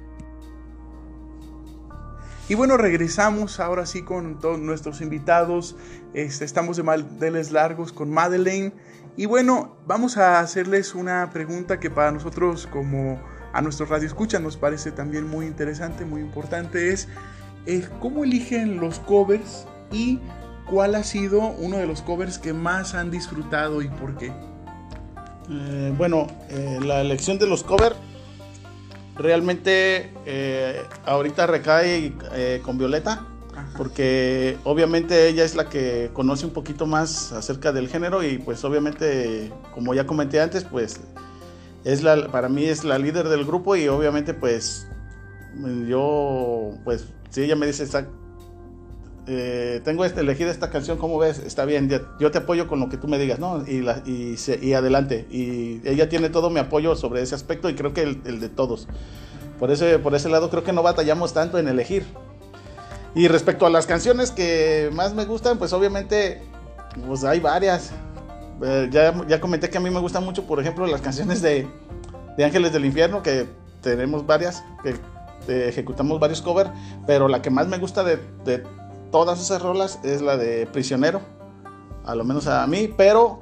[2.53, 5.75] Y bueno, regresamos ahora sí con todos nuestros invitados.
[6.13, 8.75] Este, estamos de Manteles Largos con Madeleine.
[9.17, 13.19] Y bueno, vamos a hacerles una pregunta que para nosotros como
[13.55, 16.93] a nuestro radio escucha nos parece también muy interesante, muy importante.
[16.93, 17.09] Es
[17.65, 20.21] eh, cómo eligen los covers y
[20.69, 24.31] cuál ha sido uno de los covers que más han disfrutado y por qué.
[25.49, 27.97] Eh, bueno, eh, la elección de los covers
[29.17, 33.27] realmente eh, ahorita recae eh, con Violeta,
[33.77, 38.65] porque obviamente ella es la que conoce un poquito más acerca del género y pues
[38.65, 41.01] obviamente, como ya comenté antes, pues
[41.85, 44.87] es la, para mí es la líder del grupo y obviamente pues
[45.87, 47.87] yo, pues si ella me dice,
[49.29, 51.39] eh, tengo este, elegida esta canción, ¿cómo ves?
[51.39, 53.65] Está bien, yo te apoyo con lo que tú me digas, ¿no?
[53.67, 53.85] Y,
[54.75, 55.27] adelante.
[55.31, 58.89] Y ella tiene todo mi apoyo sobre ese aspecto y creo que el, de todos.
[59.61, 62.05] Por ese, por ese lado creo que no batallamos tanto en elegir.
[63.15, 66.43] Y respecto a las canciones que más me gustan, pues obviamente
[67.07, 67.93] pues hay varias.
[68.65, 71.69] Eh, ya, ya comenté que a mí me gustan mucho, por ejemplo, las canciones de,
[72.43, 73.47] Ángeles del Infierno, que
[73.83, 74.97] tenemos varias, que
[75.49, 76.71] eh, ejecutamos varios covers,
[77.07, 78.19] pero la que más me gusta de
[79.13, 81.21] todas esas rolas es la de Prisionero,
[82.05, 83.39] a lo menos a mí, pero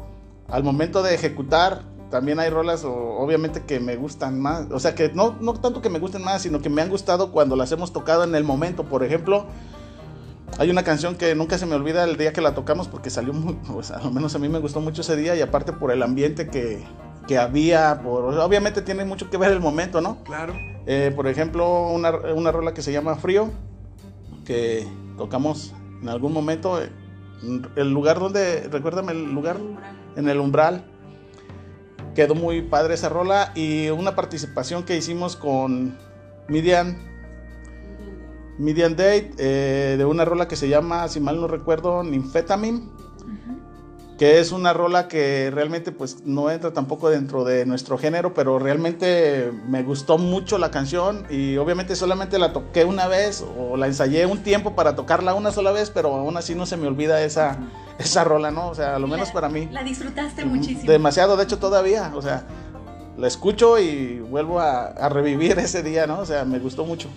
[0.48, 5.10] al momento de ejecutar también hay rolas obviamente que me gustan más, o sea que
[5.14, 7.92] no, no tanto que me gusten más, sino que me han gustado cuando las hemos
[7.92, 9.46] tocado en el momento, por ejemplo,
[10.58, 13.32] hay una canción que nunca se me olvida el día que la tocamos porque salió
[13.32, 16.02] muy, sea, al menos a mí me gustó mucho ese día y aparte por el
[16.02, 16.84] ambiente que,
[17.28, 20.22] que había, por, obviamente tiene mucho que ver el momento, ¿no?
[20.24, 20.52] Claro.
[20.86, 23.50] Eh, por ejemplo, una, una rola que se llama Frío,
[24.44, 24.88] que
[25.20, 26.82] tocamos en algún momento.
[26.82, 26.90] Eh,
[27.76, 29.58] el lugar donde, recuérdame el lugar,
[30.16, 30.84] en el umbral.
[32.14, 35.96] Quedó muy padre esa rola y una participación que hicimos con
[36.48, 36.98] Midian.
[38.58, 42.90] Midian Date, eh, de una rola que se llama, si mal no recuerdo, Ninfetamin.
[44.20, 48.58] Que es una rola que realmente pues no entra tampoco dentro de nuestro género, pero
[48.58, 53.86] realmente me gustó mucho la canción y obviamente solamente la toqué una vez o la
[53.86, 57.24] ensayé un tiempo para tocarla una sola vez, pero aún así no se me olvida
[57.24, 57.56] esa,
[57.98, 58.68] esa rola, ¿no?
[58.68, 59.70] O sea, a lo menos para mí.
[59.72, 60.92] La disfrutaste muchísimo.
[60.92, 62.44] Demasiado, de hecho todavía, o sea,
[63.16, 66.18] la escucho y vuelvo a, a revivir ese día, ¿no?
[66.18, 67.08] O sea, me gustó mucho.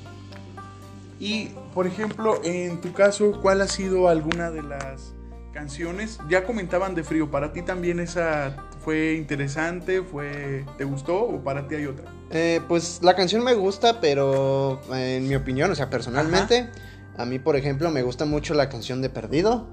[1.20, 5.14] Y, por ejemplo, en tu caso, ¿cuál ha sido alguna de las
[5.54, 6.20] canciones?
[6.28, 10.02] Ya comentaban de Frío, ¿para ti también esa fue interesante?
[10.02, 12.06] fue ¿Te gustó o para ti hay otra?
[12.32, 16.70] Eh, pues la canción me gusta, pero en mi opinión, o sea, personalmente,
[17.18, 19.68] a mí, por ejemplo, me gusta mucho la canción de Perdido.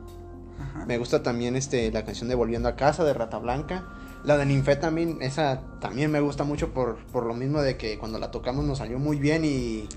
[0.60, 0.84] Ajá.
[0.84, 3.84] Me gusta también este, la canción de Volviendo a Casa de Rata Blanca.
[4.22, 8.18] La de Ninfetamin, esa también me gusta mucho por, por lo mismo de que cuando
[8.18, 9.48] la tocamos nos salió muy bien y...
[9.48, 9.88] y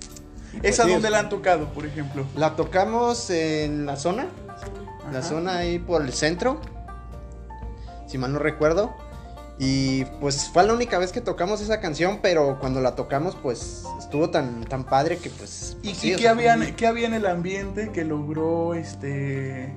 [0.54, 2.26] pues ¿Esa sí, dónde la han tocado, por ejemplo?
[2.38, 4.28] La tocamos en la zona,
[5.12, 6.60] la zona ahí por el centro,
[8.08, 8.94] si mal no recuerdo.
[9.60, 13.84] Y pues fue la única vez que tocamos esa canción, pero cuando la tocamos pues
[14.00, 15.78] estuvo tan, tan padre que pues...
[15.84, 19.74] ¿Y, sí, y o qué, sea, habían, qué había en el ambiente que logró este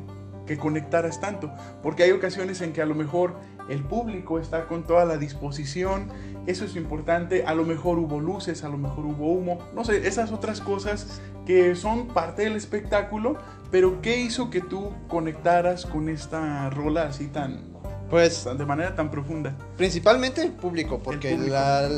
[0.46, 1.52] que conectaras tanto?
[1.82, 3.34] Porque hay ocasiones en que a lo mejor
[3.68, 6.08] el público está con toda la disposición,
[6.46, 10.06] eso es importante, a lo mejor hubo luces, a lo mejor hubo humo, no sé,
[10.06, 13.36] esas otras cosas que son parte del espectáculo,
[13.70, 17.60] pero ¿qué hizo que tú conectaras con esta rola así tan,
[18.10, 19.56] Pues tan- de manera tan profunda?
[19.76, 21.54] Principalmente el público, porque El público.
[21.54, 21.88] La,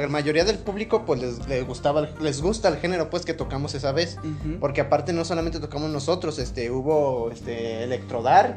[0.00, 3.74] la mayoría del público pues les, les gustaba, les gusta el género pues que tocamos
[3.74, 4.18] esa vez.
[4.60, 8.56] Porque aparte no solamente tocamos nosotros, este, hubo este Electrodar,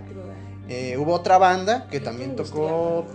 [0.67, 3.05] eh, hubo otra banda que también tocó.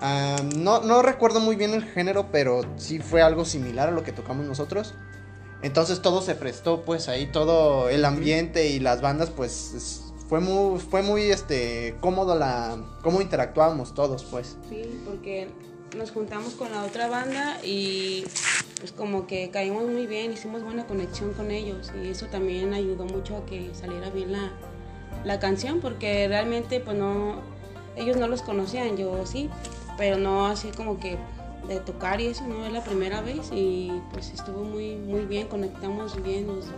[0.00, 4.02] ah, no, no recuerdo muy bien el género, pero sí fue algo similar a lo
[4.04, 4.94] que tocamos nosotros.
[5.64, 10.40] Entonces todo se prestó, pues ahí todo el ambiente y las bandas, pues es- fue
[10.40, 14.56] muy, fue muy este, cómodo la, cómo interactuábamos todos, pues.
[14.68, 15.48] Sí, porque
[15.96, 18.24] nos juntamos con la otra banda y
[18.78, 23.06] pues como que caímos muy bien, hicimos buena conexión con ellos y eso también ayudó
[23.06, 24.52] mucho a que saliera bien la,
[25.24, 27.36] la canción porque realmente pues no,
[27.96, 29.48] ellos no los conocían, yo sí,
[29.96, 31.16] pero no así como que
[31.68, 35.48] de tocar y eso, no es la primera vez y pues estuvo muy, muy bien,
[35.48, 36.76] conectamos bien los dos.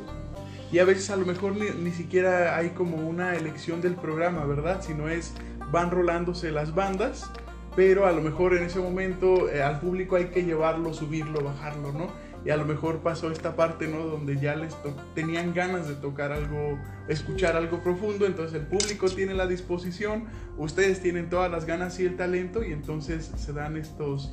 [0.72, 4.44] Y a veces a lo mejor ni, ni siquiera hay como una elección del programa,
[4.44, 4.82] ¿verdad?
[4.82, 5.32] Sino es,
[5.70, 7.30] van rolándose las bandas,
[7.76, 11.92] pero a lo mejor en ese momento eh, al público hay que llevarlo, subirlo, bajarlo,
[11.92, 12.08] ¿no?
[12.44, 14.06] Y a lo mejor pasó esta parte, ¿no?
[14.06, 14.74] Donde ya les
[15.14, 16.78] tenían ganas de tocar algo,
[17.08, 20.24] escuchar algo profundo, entonces el público tiene la disposición,
[20.56, 24.32] ustedes tienen todas las ganas y el talento, y entonces se dan estos,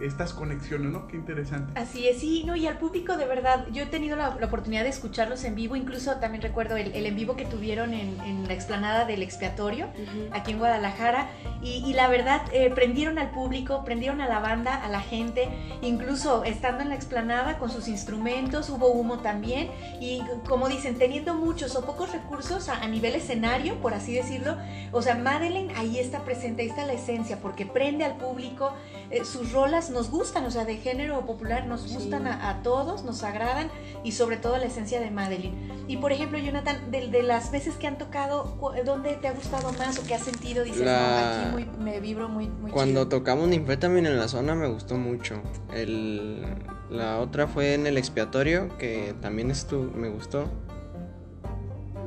[0.00, 1.08] estas conexiones, ¿no?
[1.08, 1.78] Qué interesante.
[1.78, 4.82] Así es, sí, no, y al público de verdad, yo he tenido la, la oportunidad
[4.82, 8.46] de escucharlos en vivo, incluso también recuerdo el, el en vivo que tuvieron en, en
[8.46, 9.88] la explanada del expiatorio,
[10.32, 11.28] aquí en Guadalajara,
[11.62, 15.48] y, y la verdad, eh, prendieron al público, prendieron a la banda, a la gente,
[15.82, 19.70] incluso estando en la explanada con sus instrumentos, hubo humo también,
[20.00, 24.56] y como dicen, teniendo muchos o pocos recursos a, a nivel escenario, por así decirlo,
[24.92, 28.72] o sea, Madeleine ahí está presente, ahí está la esencia, porque prende al público,
[29.10, 31.94] eh, sus rolas nos gustan, o sea, de género popular nos Sí.
[31.94, 33.68] gustan a, a todos, nos agradan
[34.04, 35.54] y sobre todo la esencia de Madeline.
[35.88, 39.72] Y por ejemplo, Jonathan, de, de las veces que han tocado, ¿dónde te ha gustado
[39.74, 40.64] más o qué has sentido?
[40.64, 43.08] Dices, La- no, aquí muy, me vibro muy, muy Cuando chido".
[43.18, 45.40] tocamos Ninfetamin en la zona me gustó mucho.
[45.74, 46.44] El,
[46.90, 50.48] la otra fue en el expiatorio, que también estu me gustó.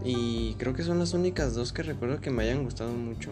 [0.04, 3.32] Y creo que son las únicas dos que recuerdo que me hayan gustado mucho.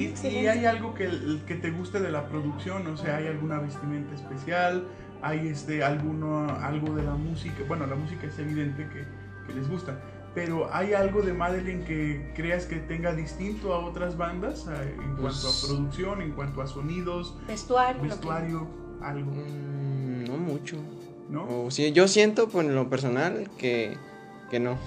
[0.00, 1.08] ¿Y, y hay algo que,
[1.46, 2.86] que te guste de la producción?
[2.86, 4.84] O sea, ¿hay alguna vestimenta especial?
[5.22, 7.56] ¿Hay este, alguno, algo de la música?
[7.68, 9.04] Bueno, la música es evidente que,
[9.46, 10.00] que les gusta.
[10.34, 15.22] Pero ¿hay algo de Madeline que creas que tenga distinto a otras bandas en cuanto
[15.22, 17.96] Pues- a producción, en cuanto a sonidos, Vestuario.
[17.96, 18.66] lo que- vestuario,
[19.02, 19.30] algo?
[19.32, 20.76] Mm, no mucho.
[21.28, 21.44] ¿No?
[21.66, 23.96] O sí, yo siento, por lo personal, que,
[24.50, 24.78] que no.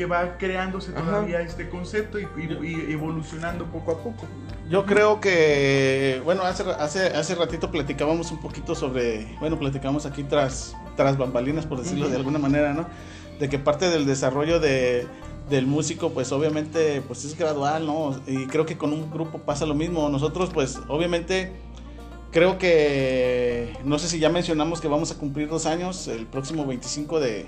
[0.00, 1.02] Que va creándose Ajá.
[1.04, 4.24] todavía este concepto y, y- y evolucionando poco a poco.
[4.70, 10.22] Yo creo que, bueno, hace, hace, hace ratito platicábamos un poquito sobre, bueno, platicamos aquí
[10.22, 12.86] tras, tras bambalinas, por decirlo de alguna manera, ¿no?
[13.38, 15.06] De que parte del desarrollo de,
[15.50, 18.18] del músico, pues obviamente, pues es gradual, ¿no?
[18.26, 20.08] Y creo que con un grupo pasa lo mismo.
[20.08, 21.52] Nosotros, pues obviamente,
[22.30, 26.64] creo que, no sé si ya mencionamos que vamos a cumplir dos años, el próximo
[26.64, 27.44] 25 de,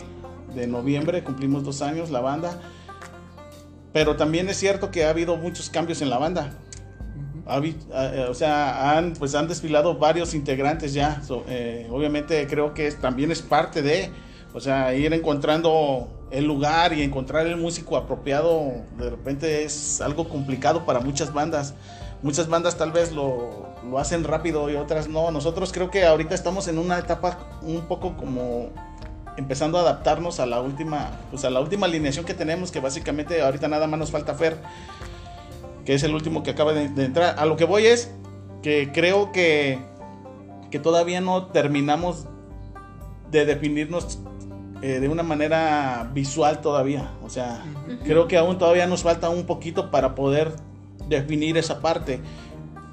[0.55, 2.61] de noviembre cumplimos dos años la banda.
[3.93, 6.59] Pero también es cierto que ha habido muchos cambios en la banda.
[7.47, 11.23] Ha eh, o sea, han, pues han desfilado varios integrantes ya.
[11.23, 14.11] So, eh, obviamente creo que es- también es parte de,
[14.55, 20.29] o sea, ir encontrando el lugar y encontrar el músico apropiado de repente es algo
[20.29, 21.75] complicado para muchas bandas.
[22.23, 25.31] Muchas bandas tal vez lo, lo hacen rápido y otras no.
[25.33, 28.71] Nosotros creo que ahorita estamos en una etapa un poco como
[29.37, 33.41] empezando a adaptarnos a la última, pues a la última alineación que tenemos, que básicamente
[33.43, 34.61] ahorita nada más nos falta Fer,
[35.85, 37.39] que es el último que acaba de, de entrar.
[37.39, 38.13] A lo que voy es
[38.63, 39.79] que creo que,
[40.71, 42.27] que todavía no terminamos
[43.31, 44.19] de definirnos
[44.83, 47.13] eh, de una manera visual todavía.
[47.23, 47.65] O sea,
[48.05, 50.53] creo que aún todavía nos falta un poquito para poder
[51.09, 52.21] definir esa parte.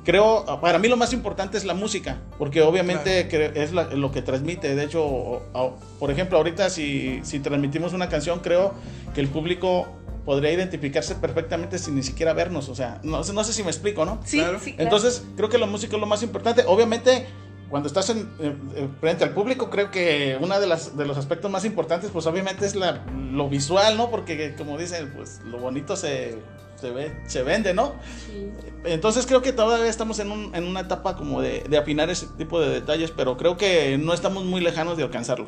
[0.06, 4.12] Creo, para mí lo más importante es la música, porque obviamente cre- es la- lo
[4.12, 4.74] que transmite.
[4.76, 8.74] De hecho, o- o- por ejemplo, ahorita si, si transmitimos una canción, creo
[9.14, 9.88] que el público
[10.26, 12.70] podría identificarse perfectamente sin ni siquiera vernos.
[12.70, 14.20] O sea, no, sé- no sé si me explico, ¿no?
[14.26, 14.60] Sí, Claro.
[14.60, 14.84] sí, claro.
[14.84, 16.64] Entonces, creo que la música es lo más importante.
[16.66, 17.28] Obviamente,
[17.70, 21.52] cuando estás en, eh, frente al público, creo que uno de, las, de los aspectos
[21.52, 24.10] más importantes, pues obviamente es la, lo visual, ¿no?
[24.10, 26.38] Porque como dicen, pues lo bonito se,
[26.80, 27.93] se, ve, se vende, ¿no?
[28.27, 28.49] Sí.
[28.86, 32.27] Entonces creo que todavía estamos en, un- en una etapa como de, de afinar ese
[32.38, 35.47] tipo de detalles, pero creo que no estamos muy lejanos de alcanzarlo.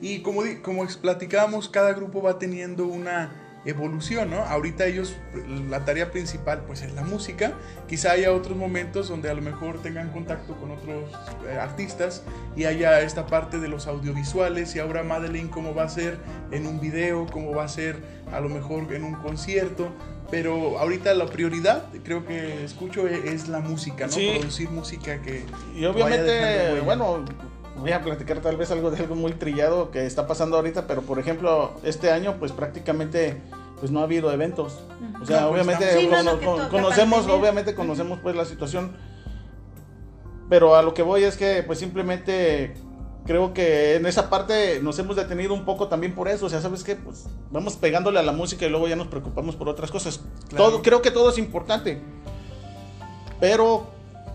[0.00, 4.38] Y como, como platicábamos, cada grupo va teniendo una evolución, ¿no?
[4.38, 5.16] Ahorita ellos,
[5.68, 7.52] la tarea principal pues es la música.
[7.88, 11.10] Quizá haya otros momentos donde a lo mejor tengan contacto con otros
[11.46, 12.22] eh, artistas
[12.56, 16.16] y haya esta parte de los audiovisuales y ahora Madeleine cómo va a ser
[16.50, 17.96] en un video, cómo va a ser
[18.32, 19.92] a lo mejor en un concierto.
[20.30, 24.12] Pero ahorita la prioridad, creo que escucho, e- es la música, ¿no?
[24.12, 24.36] Sí.
[24.38, 25.42] Producir música que...
[25.74, 27.24] Y obviamente, bueno,
[27.78, 31.00] voy a platicar tal vez algo de algo muy trillado que está pasando ahorita, pero
[31.02, 33.40] por ejemplo, este año pues prácticamente
[33.80, 34.78] pues no ha habido eventos.
[35.20, 38.92] O sea, No, obviamente Sí, cono- no, conocemos, obviamente conocemos pues la situación.
[40.48, 42.74] Pero a lo que voy es que pues simplemente
[43.26, 46.46] creo que en esa parte nos hemos detenido un poco también por eso.
[46.46, 46.96] O sea, ¿sabes qué?
[46.96, 50.20] Pues vamos pegándole a la música y luego ya nos preocupamos por otras cosas.
[50.48, 50.64] Claro.
[50.64, 52.00] Todo, creo que todo es importante.
[53.40, 53.86] Pero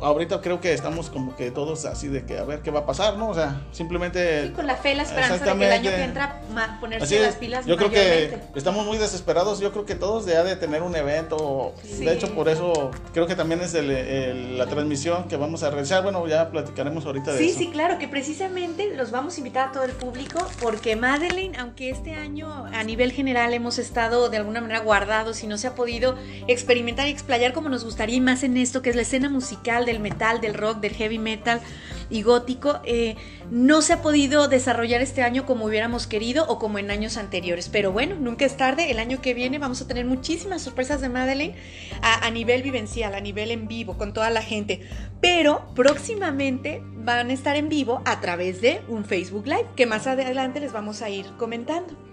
[0.04, 2.86] ahorita creo que estamos como que todos así de que a ver qué va a
[2.86, 3.30] pasar, ¿no?
[3.30, 4.48] O sea, simplemente...
[4.48, 6.42] Sí, con la fe, la esperanza de que el año que entra
[6.80, 8.40] ponerse Así las pilas Yo creo mayormente.
[8.54, 9.60] que estamos muy desesperados.
[9.60, 11.74] Yo creo que todos ya de tener un evento.
[11.84, 12.06] Sí.
[12.06, 15.70] De hecho, por eso creo que también es el- el- la transmisión que vamos a
[15.70, 16.04] realizar.
[16.04, 17.60] Bueno, ya platicaremos ahorita de Sí, eso.
[17.60, 21.90] sí, claro, que precisamente los vamos a invitar a todo el público porque Madeleine, aunque
[21.90, 25.76] este año a nivel general hemos estado de alguna manera guardados y no se ha
[25.76, 26.16] podido
[26.48, 29.86] experimentar y explayar como nos gustaría y más en esto que es la escena musical
[29.94, 31.62] del metal, del rock, del heavy metal
[32.10, 33.16] y gótico, eh,
[33.50, 37.70] no se ha podido desarrollar este año como hubiéramos querido o como en años anteriores.
[37.70, 41.10] Pero bueno, nunca es tarde, el año que viene vamos a tener muchísimas sorpresas de
[41.10, 41.56] Madeleine
[42.02, 44.82] a, a nivel vivencial, a nivel en vivo, con toda la gente.
[45.22, 50.08] Pero próximamente van a estar en vivo a través de un Facebook Live, que más
[50.08, 52.13] adelante les vamos a ir comentando.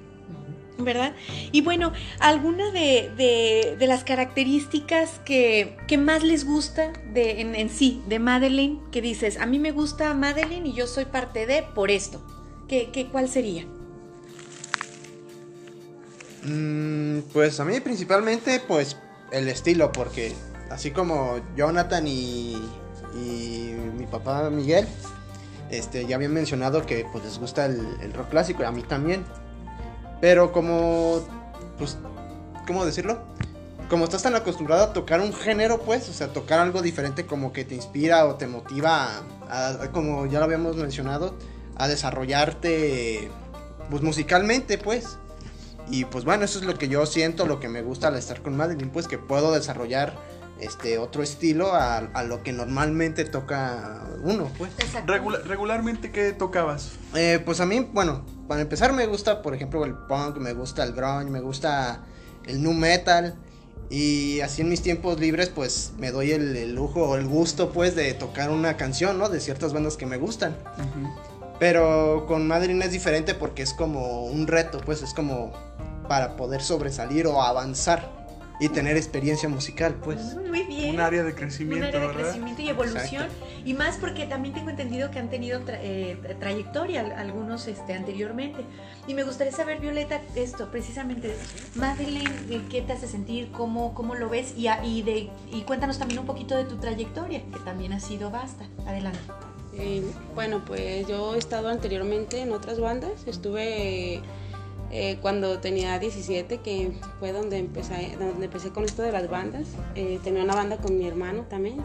[0.79, 1.15] ¿Verdad?
[1.53, 3.11] Y bueno, alguna de,
[3.79, 9.03] de- las características que, que más les gusta de, en, en sí de Madeleine, que
[9.03, 12.23] dices, a mí me gusta Madeleine y yo soy parte de por esto.
[12.67, 13.67] ¿Qué, qué, ¿Cuál sería?
[16.45, 18.97] Mm, pues a mí principalmente pues
[19.33, 20.33] el estilo, porque
[20.71, 22.57] así como Jonathan y,
[23.15, 24.87] y mi papá Miguel,
[25.71, 28.83] este, ya habían mencionado que pues les gusta el, el rock clásico, y a mí
[28.83, 29.25] también.
[30.21, 31.21] Pero como,
[31.79, 31.97] pues,
[32.67, 33.19] ¿cómo decirlo?
[33.89, 37.53] Como estás tan acostumbrado a tocar un género, pues, o sea, tocar algo diferente como
[37.53, 41.35] que te inspira o te motiva a, a- como ya lo habíamos mencionado,
[41.77, 43.31] a desarrollarte,
[43.91, 45.19] pues, musicalmente, pues.
[45.93, 48.43] Y pues bueno, eso es lo que yo siento, lo que me gusta al estar
[48.43, 50.15] con Madeline, pues que puedo desarrollar
[50.61, 54.71] este otro estilo a, a lo que normalmente toca uno, pues.
[55.07, 56.93] Regula- regularmente, ¿qué tocabas?
[57.17, 60.83] Eh, pues a mí, bueno, para empezar me gusta, por ejemplo, el punk, me gusta
[60.83, 62.01] el grunge, me gusta
[62.47, 63.37] el nu metal.
[63.89, 67.71] Y así en mis tiempos libres, pues me doy el, el lujo o el gusto,
[67.71, 69.29] pues, de tocar una canción, ¿no?
[69.29, 70.57] De ciertas bandas que me gustan.
[71.61, 75.53] Pero con Madeline es diferente porque es como un reto, pues es como
[76.09, 78.20] para poder sobresalir o avanzar
[78.61, 80.37] y tener experiencia musical, pues.
[80.37, 80.95] Mm, Muy bien.
[80.95, 82.23] Un área de Un crecimiento, área de ¿verdad?
[82.25, 83.27] crecimiento y evolución.
[83.65, 87.67] Y más porque también tengo entendido que han tenido tra- eh, tra- trayectoria al- algunos
[87.69, 88.61] este, anteriormente.
[89.07, 91.35] Y me gustaría saber, Violeta, esto, precisamente,
[91.75, 93.51] Madeleine, eh, ¿qué te hace sentir?
[93.53, 94.55] ¿Cómo, cómo lo ves?
[94.57, 98.01] Y, a- y, de, y cuéntanos también un poquito de tu trayectoria, que también ha
[98.01, 98.67] sido vasta.
[98.87, 99.19] Adelante.
[99.73, 100.03] Eh,
[100.35, 103.27] bueno, pues yo he estado anteriormente en otras bandas.
[103.27, 104.21] Estuve
[104.93, 109.69] eh, cuando tenía 17, que fue donde empecé, donde empecé con esto de las bandas.
[109.95, 111.77] Eh, tenía una banda con mi hermano también.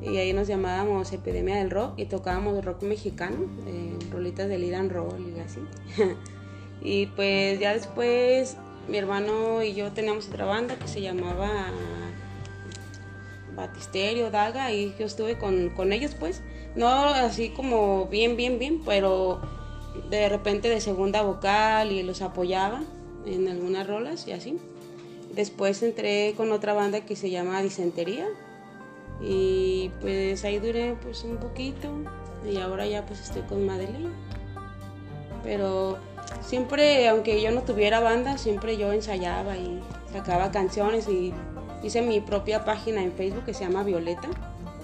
[0.00, 3.36] Y ahí nos llamábamos Epidemia del Rock y tocábamos rock mexicano,
[3.68, 5.60] eh, rolitas de lead and roll y así.
[6.84, 8.56] Y pues ya después
[8.88, 11.66] mi hermano y yo teníamos otra banda que se llamaba
[13.54, 16.42] Batisterio, Daga, y yo estuve con, con ellos pues.
[16.74, 19.40] No así como bien, bien, bien, pero
[20.10, 22.82] de repente de segunda vocal y los apoyaba
[23.26, 24.58] en algunas rolas y así.
[25.34, 28.26] Después entré con otra banda que se llama Disentería
[29.20, 31.88] y pues ahí duré pues un poquito
[32.48, 34.10] y ahora ya pues estoy con Madeleine.
[35.42, 35.98] Pero
[36.42, 39.80] siempre, aunque yo no tuviera banda, siempre yo ensayaba y
[40.12, 41.32] sacaba canciones y
[41.82, 44.28] hice mi propia página en Facebook que se llama Violeta.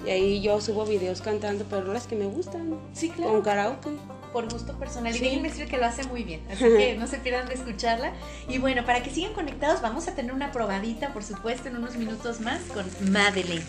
[0.07, 2.79] Y ahí yo subo videos cantando, pero las que me gustan.
[2.93, 3.33] Sí, claro.
[3.33, 3.91] Con karaoke.
[4.33, 5.15] Por gusto personal.
[5.15, 5.25] Y Sí.
[5.25, 6.41] déjenme decir que lo hace muy bien.
[6.51, 8.13] Así que no se pierdan de escucharla.
[8.49, 11.97] Y bueno, para que sigan conectados, vamos a tener una probadita, por supuesto, en unos
[11.97, 13.65] minutos más con Madeleine.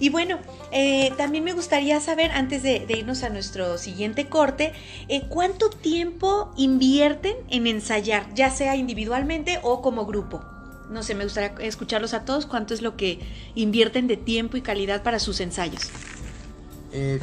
[0.00, 0.40] Y bueno,
[0.72, 4.72] eh, también me gustaría saber, antes de, de irnos a nuestro siguiente corte,
[5.08, 10.44] eh, ¿cuánto tiempo invierten en ensayar, ya sea individualmente o como grupo?
[10.90, 13.20] No sé, me gustaría escucharlos a todos, cuánto es lo que
[13.54, 15.90] invierten de tiempo y calidad para sus ensayos.
[16.92, 17.20] Eh,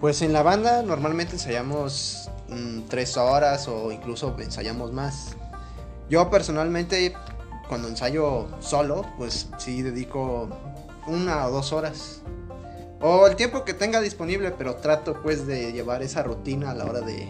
[0.00, 5.36] pues en la banda normalmente ensayamos mm, tres horas o incluso ensayamos más.
[6.08, 7.14] Yo personalmente
[7.68, 10.48] cuando ensayo solo, pues sí dedico
[11.06, 12.22] una o dos horas.
[13.00, 16.84] O el tiempo que tenga disponible, pero trato pues de llevar esa rutina a la
[16.84, 17.28] hora de,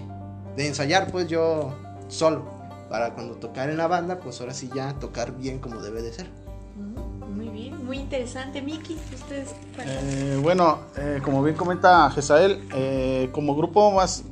[0.57, 1.77] de ensayar pues yo
[2.09, 2.57] solo.
[2.89, 6.13] Para cuando tocar en la banda, pues ahora sí ya tocar bien como debe de
[6.13, 6.48] ser.
[7.39, 8.61] Muy bien, muy interesante.
[8.61, 9.55] Miki, ustedes.
[9.79, 14.25] Eh, bueno, eh, como bien comenta Gesael, eh, como grupo más,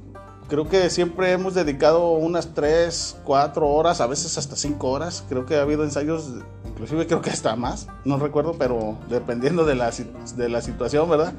[0.49, 5.25] creo que siempre hemos dedicado unas 3, 4 horas, a veces hasta 5 horas.
[5.29, 6.33] Creo que ha habido ensayos,
[6.65, 9.93] inclusive creo que hasta más, no recuerdo, pero dependiendo de la,
[10.37, 11.33] de la situación, ¿verdad?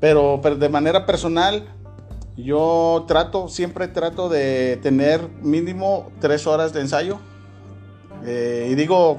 [0.00, 1.66] Pero, pero de manera personal,
[2.36, 7.20] yo trato, siempre trato de tener mínimo 3 horas de ensayo.
[8.24, 9.18] Eh, y digo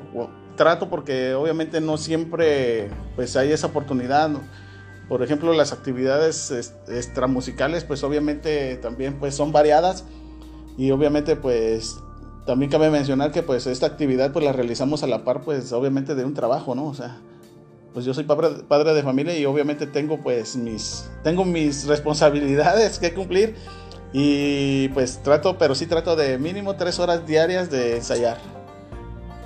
[0.56, 4.30] trato porque obviamente no siempre pues hay esa oportunidad.
[4.30, 4.41] ¿no?
[5.10, 10.06] Por ejemplo, las actividades es- extramusicales pues obviamente también pues son variadas
[10.78, 11.97] y obviamente pues
[12.45, 16.16] también cabe mencionar que pues esta actividad pues la realizamos a la par pues obviamente
[16.16, 16.88] de un trabajo, ¿no?
[16.88, 17.18] O sea,
[17.93, 22.99] pues yo soy padre, padre de familia y obviamente tengo pues mis tengo mis responsabilidades
[22.99, 23.56] que cumplir
[24.14, 28.38] y pues trato, pero sí trato de mínimo tres horas diarias de ensayar.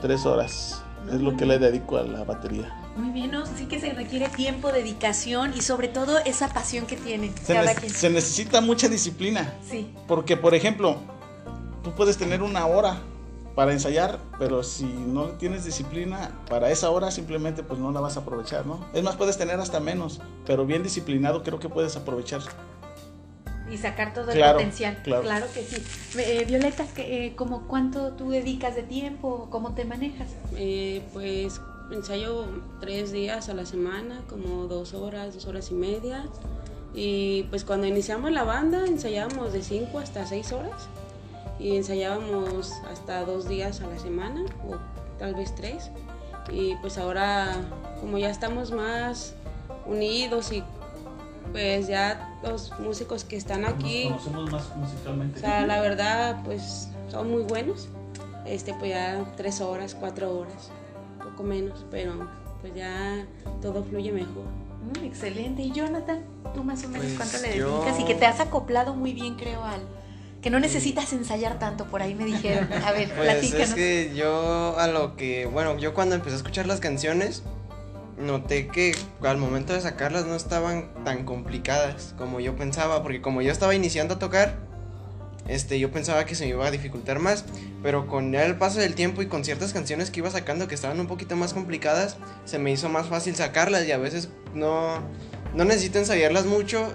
[0.01, 0.84] Tres horas.
[1.12, 2.74] Es lo que le dedico a la batería.
[2.95, 3.45] Muy bien, ¿no?
[3.45, 7.74] Sí que se requiere tiempo, dedicación y sobre todo esa pasión que tienen Se, cada
[7.74, 7.91] ne- quien.
[7.93, 9.53] se necesita mucha disciplina.
[9.70, 10.97] Sí, Porque, por ejemplo,
[11.84, 12.97] tú puedes tener una hora
[13.55, 18.16] para ensayar, pero si no tienes disciplina para esa hora, simplemente pues no la vas
[18.18, 18.86] a aprovechar, ¿no?
[18.93, 22.41] Es más, puedes tener hasta menos, pero bien disciplinado creo que puedes aprovechar.
[23.72, 24.97] Y sacar todo Claro, el potencial.
[25.03, 25.45] claro.
[25.53, 25.82] que sí.
[26.20, 29.47] Eh, Violeta, ¿qué, eh, ¿cómo cuánto tú dedicas de tiempo?
[29.49, 30.30] ¿Cómo te manejas?
[30.55, 31.59] Eh, pues
[31.91, 32.45] ensayo
[32.80, 36.26] tres días a la semana, como dos horas, dos horas y media.
[36.93, 40.88] Y pues cuando iniciamos la banda ensayábamos de cinco hasta seis horas.
[41.59, 44.76] Y ensayábamos hasta dos días a la semana, o
[45.18, 45.89] tal vez tres.
[46.51, 47.55] Y pues ahora,
[47.99, 49.34] como ya estamos más
[49.86, 50.63] unidos y
[51.52, 55.38] pues ya los músicos que están aquí, conocemos más musicalmente.
[55.39, 57.88] o sea, la verdad, pues son muy buenos.
[58.45, 60.70] Este, pues ya tres horas, cuatro horas,
[61.24, 62.30] poco menos, pero
[62.62, 63.26] pues ya
[63.62, 64.45] todo fluye mejor.
[65.02, 65.62] Mm, excelente.
[65.64, 66.22] ¿Y Jonathan?
[66.54, 68.00] ¿Tú más o menos Pues cuánto le yo- dedicas?
[68.00, 69.82] Y que te has acoplado muy bien, creo, al...
[70.41, 72.70] Que no necesitas ensayar tanto, por ahí me dijeron.
[72.72, 73.70] A ver, Pues platícanos.
[73.70, 77.43] es que yo a lo que, bueno, yo cuando empecé a escuchar las canciones,
[78.18, 83.41] noté que al momento de sacarlas no estaban tan complicadas como yo pensaba, porque como
[83.41, 84.55] yo estaba iniciando a tocar,
[85.47, 87.45] este, yo pensaba que se me iba a dificultar más,
[87.82, 90.99] pero con el paso del tiempo y con ciertas canciones que iba sacando que estaban
[90.99, 94.99] un poquito más complicadas, se me hizo más fácil sacarlas y a veces no,
[95.55, 96.93] no necesito ensayarlas mucho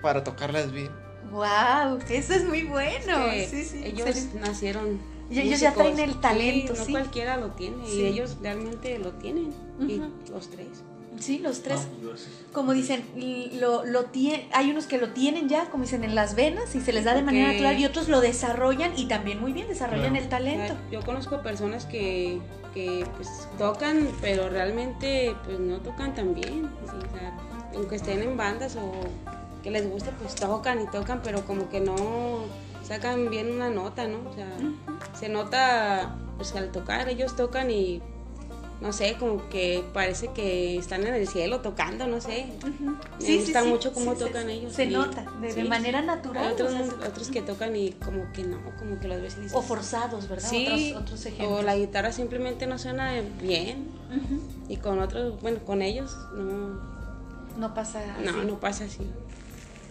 [0.00, 1.01] para tocarlas bien.
[1.32, 3.24] Wow, eso es muy bueno.
[3.30, 4.40] Que sí, sí, ellos excelente.
[4.40, 5.00] nacieron.
[5.30, 6.92] Y ellos ya traen el talento, no sí.
[6.92, 8.00] cualquiera lo tiene Sí.
[8.00, 9.52] y ellos realmente lo tienen.
[9.80, 10.68] Y los tres.
[11.18, 11.80] Sí, los tres.
[11.90, 13.04] Ah, Como dicen,
[13.60, 16.80] lo, lo tie- hay unos que lo tienen ya, como dicen, en las venas y
[16.82, 20.10] se les da de manera natural y otros lo desarrollan y también muy bien desarrollan
[20.10, 20.22] Claro.
[20.24, 20.74] el talento.
[20.90, 22.38] Yo conozco personas que,
[22.74, 23.28] que pues
[23.58, 26.68] tocan, pero realmente pues no tocan tan bien.
[26.84, 27.38] sí, o sea,
[27.74, 28.90] aunque estén en bandas o
[29.62, 31.96] que les guste, pues tocan y tocan, pero como que no
[32.82, 34.18] sacan bien una nota, ¿no?
[34.28, 34.48] O sea,
[35.18, 38.02] se nota pues al tocar, ellos tocan y
[38.80, 42.48] no sé, como que parece que están en el cielo tocando, no sé.
[42.58, 42.96] Ujú.
[43.22, 44.72] Me gusta mucho cómo tocan ellos.
[44.72, 46.44] Se y- nota, de, manera natural.
[46.48, 49.22] Hay otros, o sea, se- otros que tocan y como que no, como que los
[49.22, 49.56] ves y dices...
[49.56, 50.48] o forzados, ¿verdad?
[50.50, 51.60] Sí, otros, otros ejemplos.
[51.60, 53.86] o la guitarra simplemente no suena bien.
[54.68, 56.80] Y con otros, bueno, con ellos no,
[57.58, 58.46] No pasa no, así.
[58.48, 59.06] no pasa así.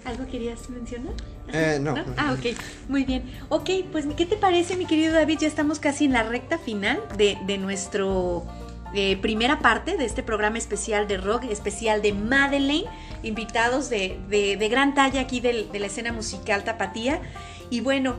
[0.05, 1.13] ¿Algo querías mencionar?
[1.53, 1.93] Eh, no.
[2.17, 2.55] Ah, ok,
[2.89, 3.23] muy bien.
[3.49, 5.39] Ok, pues ¿qué te parece, mi querido David?
[5.41, 8.45] Ya estamos casi en la recta final de, de nuestro
[8.95, 12.87] eh, primera parte de este programa especial de rock, especial de Madeleine,
[13.23, 17.21] invitados de, de- de gran talla aquí del- de la escena musical tapatía.
[17.69, 18.15] Y bueno,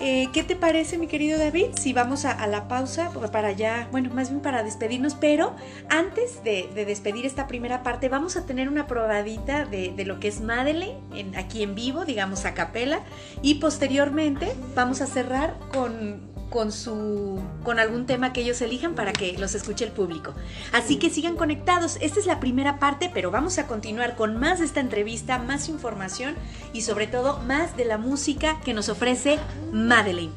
[0.00, 1.66] eh, ¿qué te parece, mi querido David?
[1.78, 5.54] Si vamos a, la pausa para ya, bueno, más bien para despedirnos, pero
[5.88, 10.20] antes de, de despedir esta primera parte, vamos a tener una probadita de, de lo
[10.20, 13.00] que es Madeleine en- aquí en vivo, digamos a capela,
[13.42, 16.20] y posteriormente vamos a cerrar con,
[16.50, 20.34] con, su, con algún tema que ellos elijan para que los escuche el público.
[20.72, 21.98] Así que sigan conectados.
[22.00, 25.68] Esta es la primera parte, pero vamos a continuar con más de esta entrevista, más
[25.68, 26.34] información
[26.72, 29.38] y sobre todo más de la música que nos ofrece
[29.72, 30.32] Madeleine.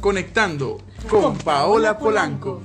[0.00, 2.62] Conectando con Paola Polanco.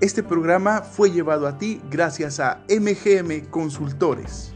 [0.00, 4.55] Este programa fue llevado a ti gracias a MGM Consultores.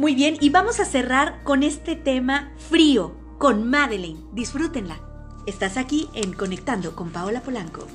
[0.00, 4.18] Muy bien, y vamos a cerrar con este tema frío, con Madeleine.
[4.32, 4.98] Disfrútenla.
[5.44, 7.86] Estás aquí en Conectando con Paola Polanco.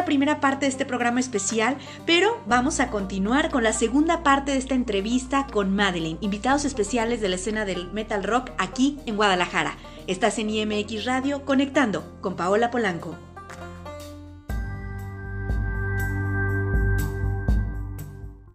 [0.00, 1.76] La primera parte de este programa especial,
[2.06, 7.20] pero vamos a continuar con la segunda parte de esta entrevista con Madeleine, invitados especiales
[7.20, 9.76] de la escena del metal rock aquí en Guadalajara.
[10.06, 13.29] Estás en IMX Radio conectando con Paola Polanco.